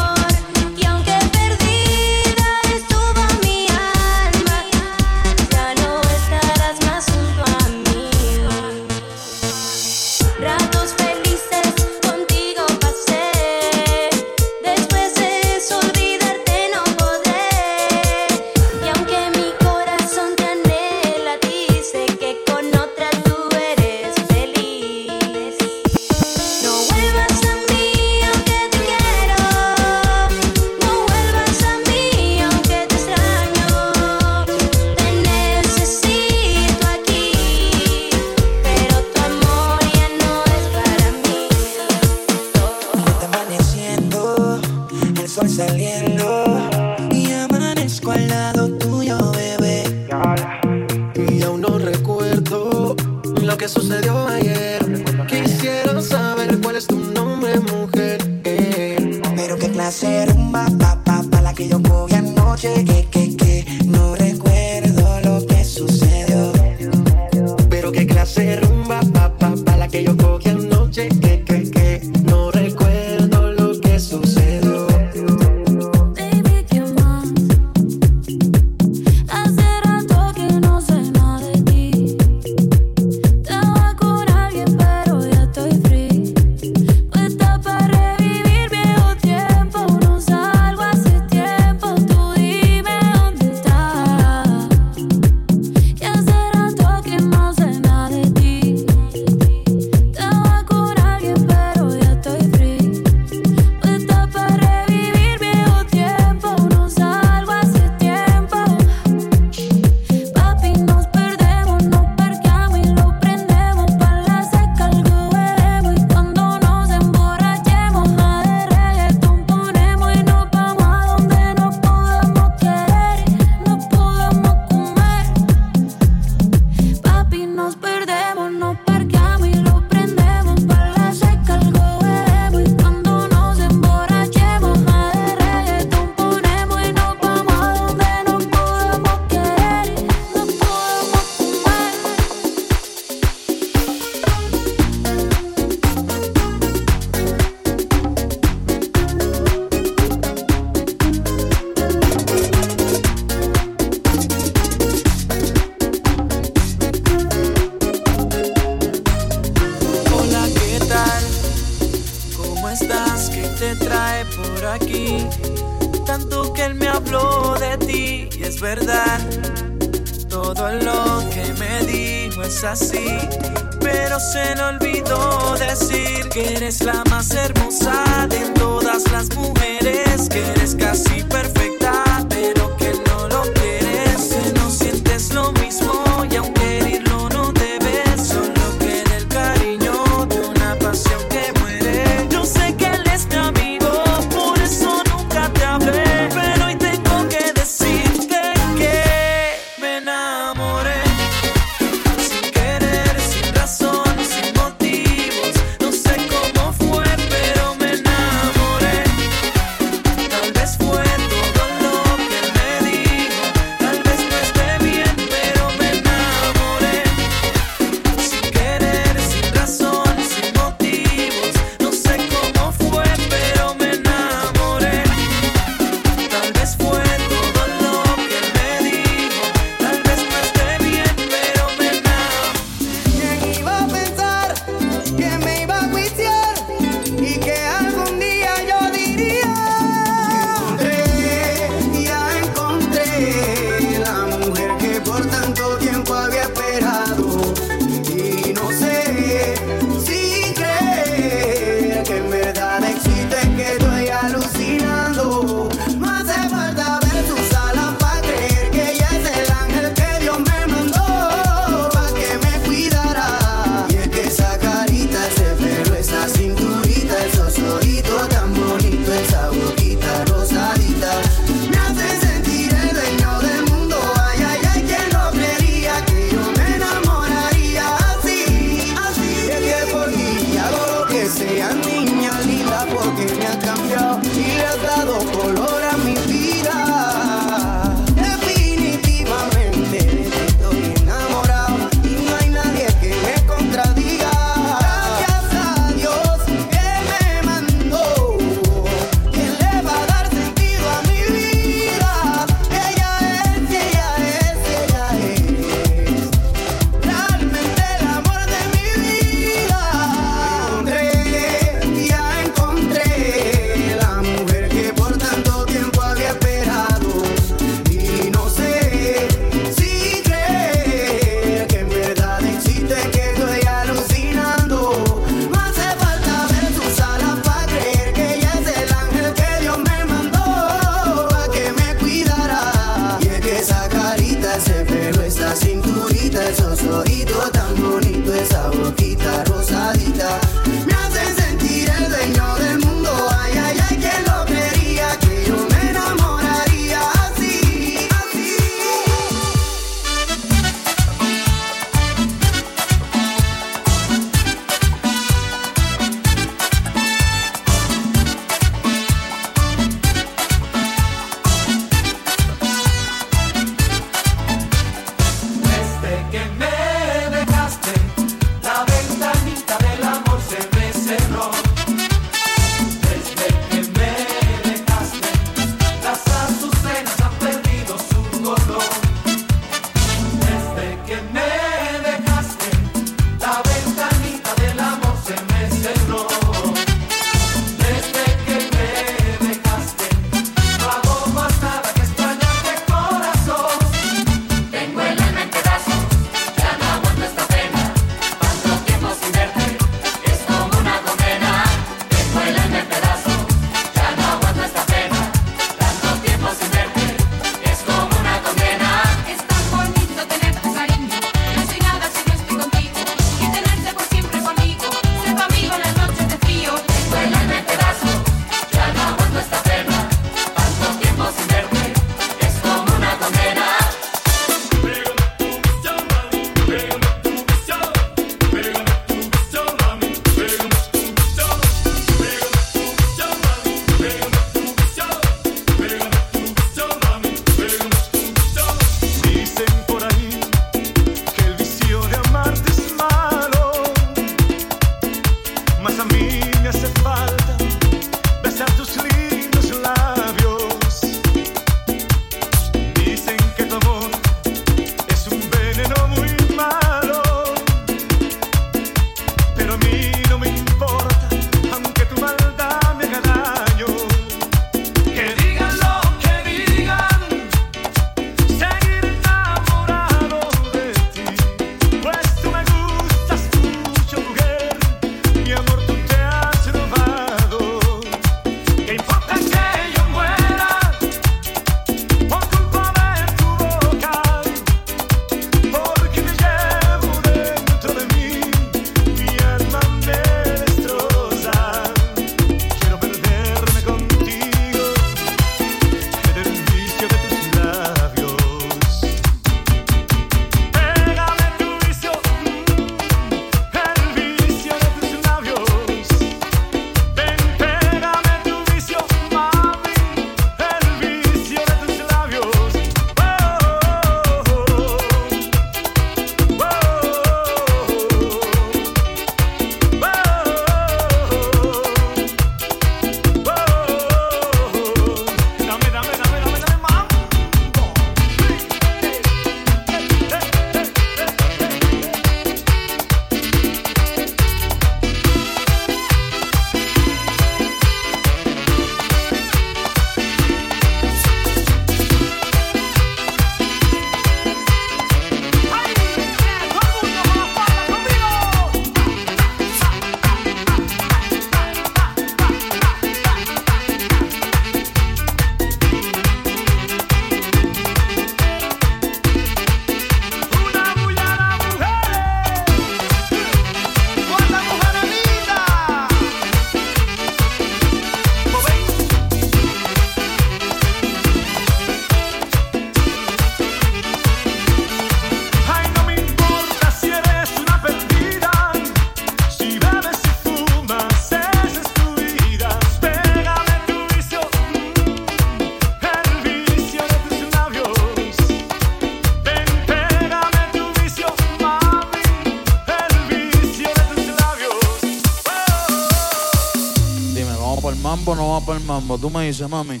[599.16, 600.00] como tú me dices, mami.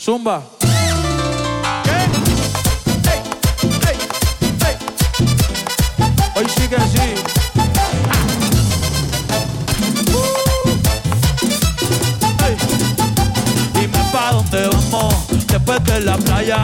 [0.00, 0.42] Zumba.
[6.34, 7.14] Hoy sí que sí.
[15.48, 16.62] después de la playa.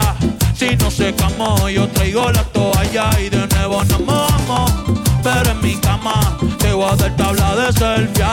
[0.55, 4.71] Si no se camó, yo traigo la toalla y de nuevo nos mojamos.
[5.23, 8.28] Pero en mi cama te voy a dar tabla de selfie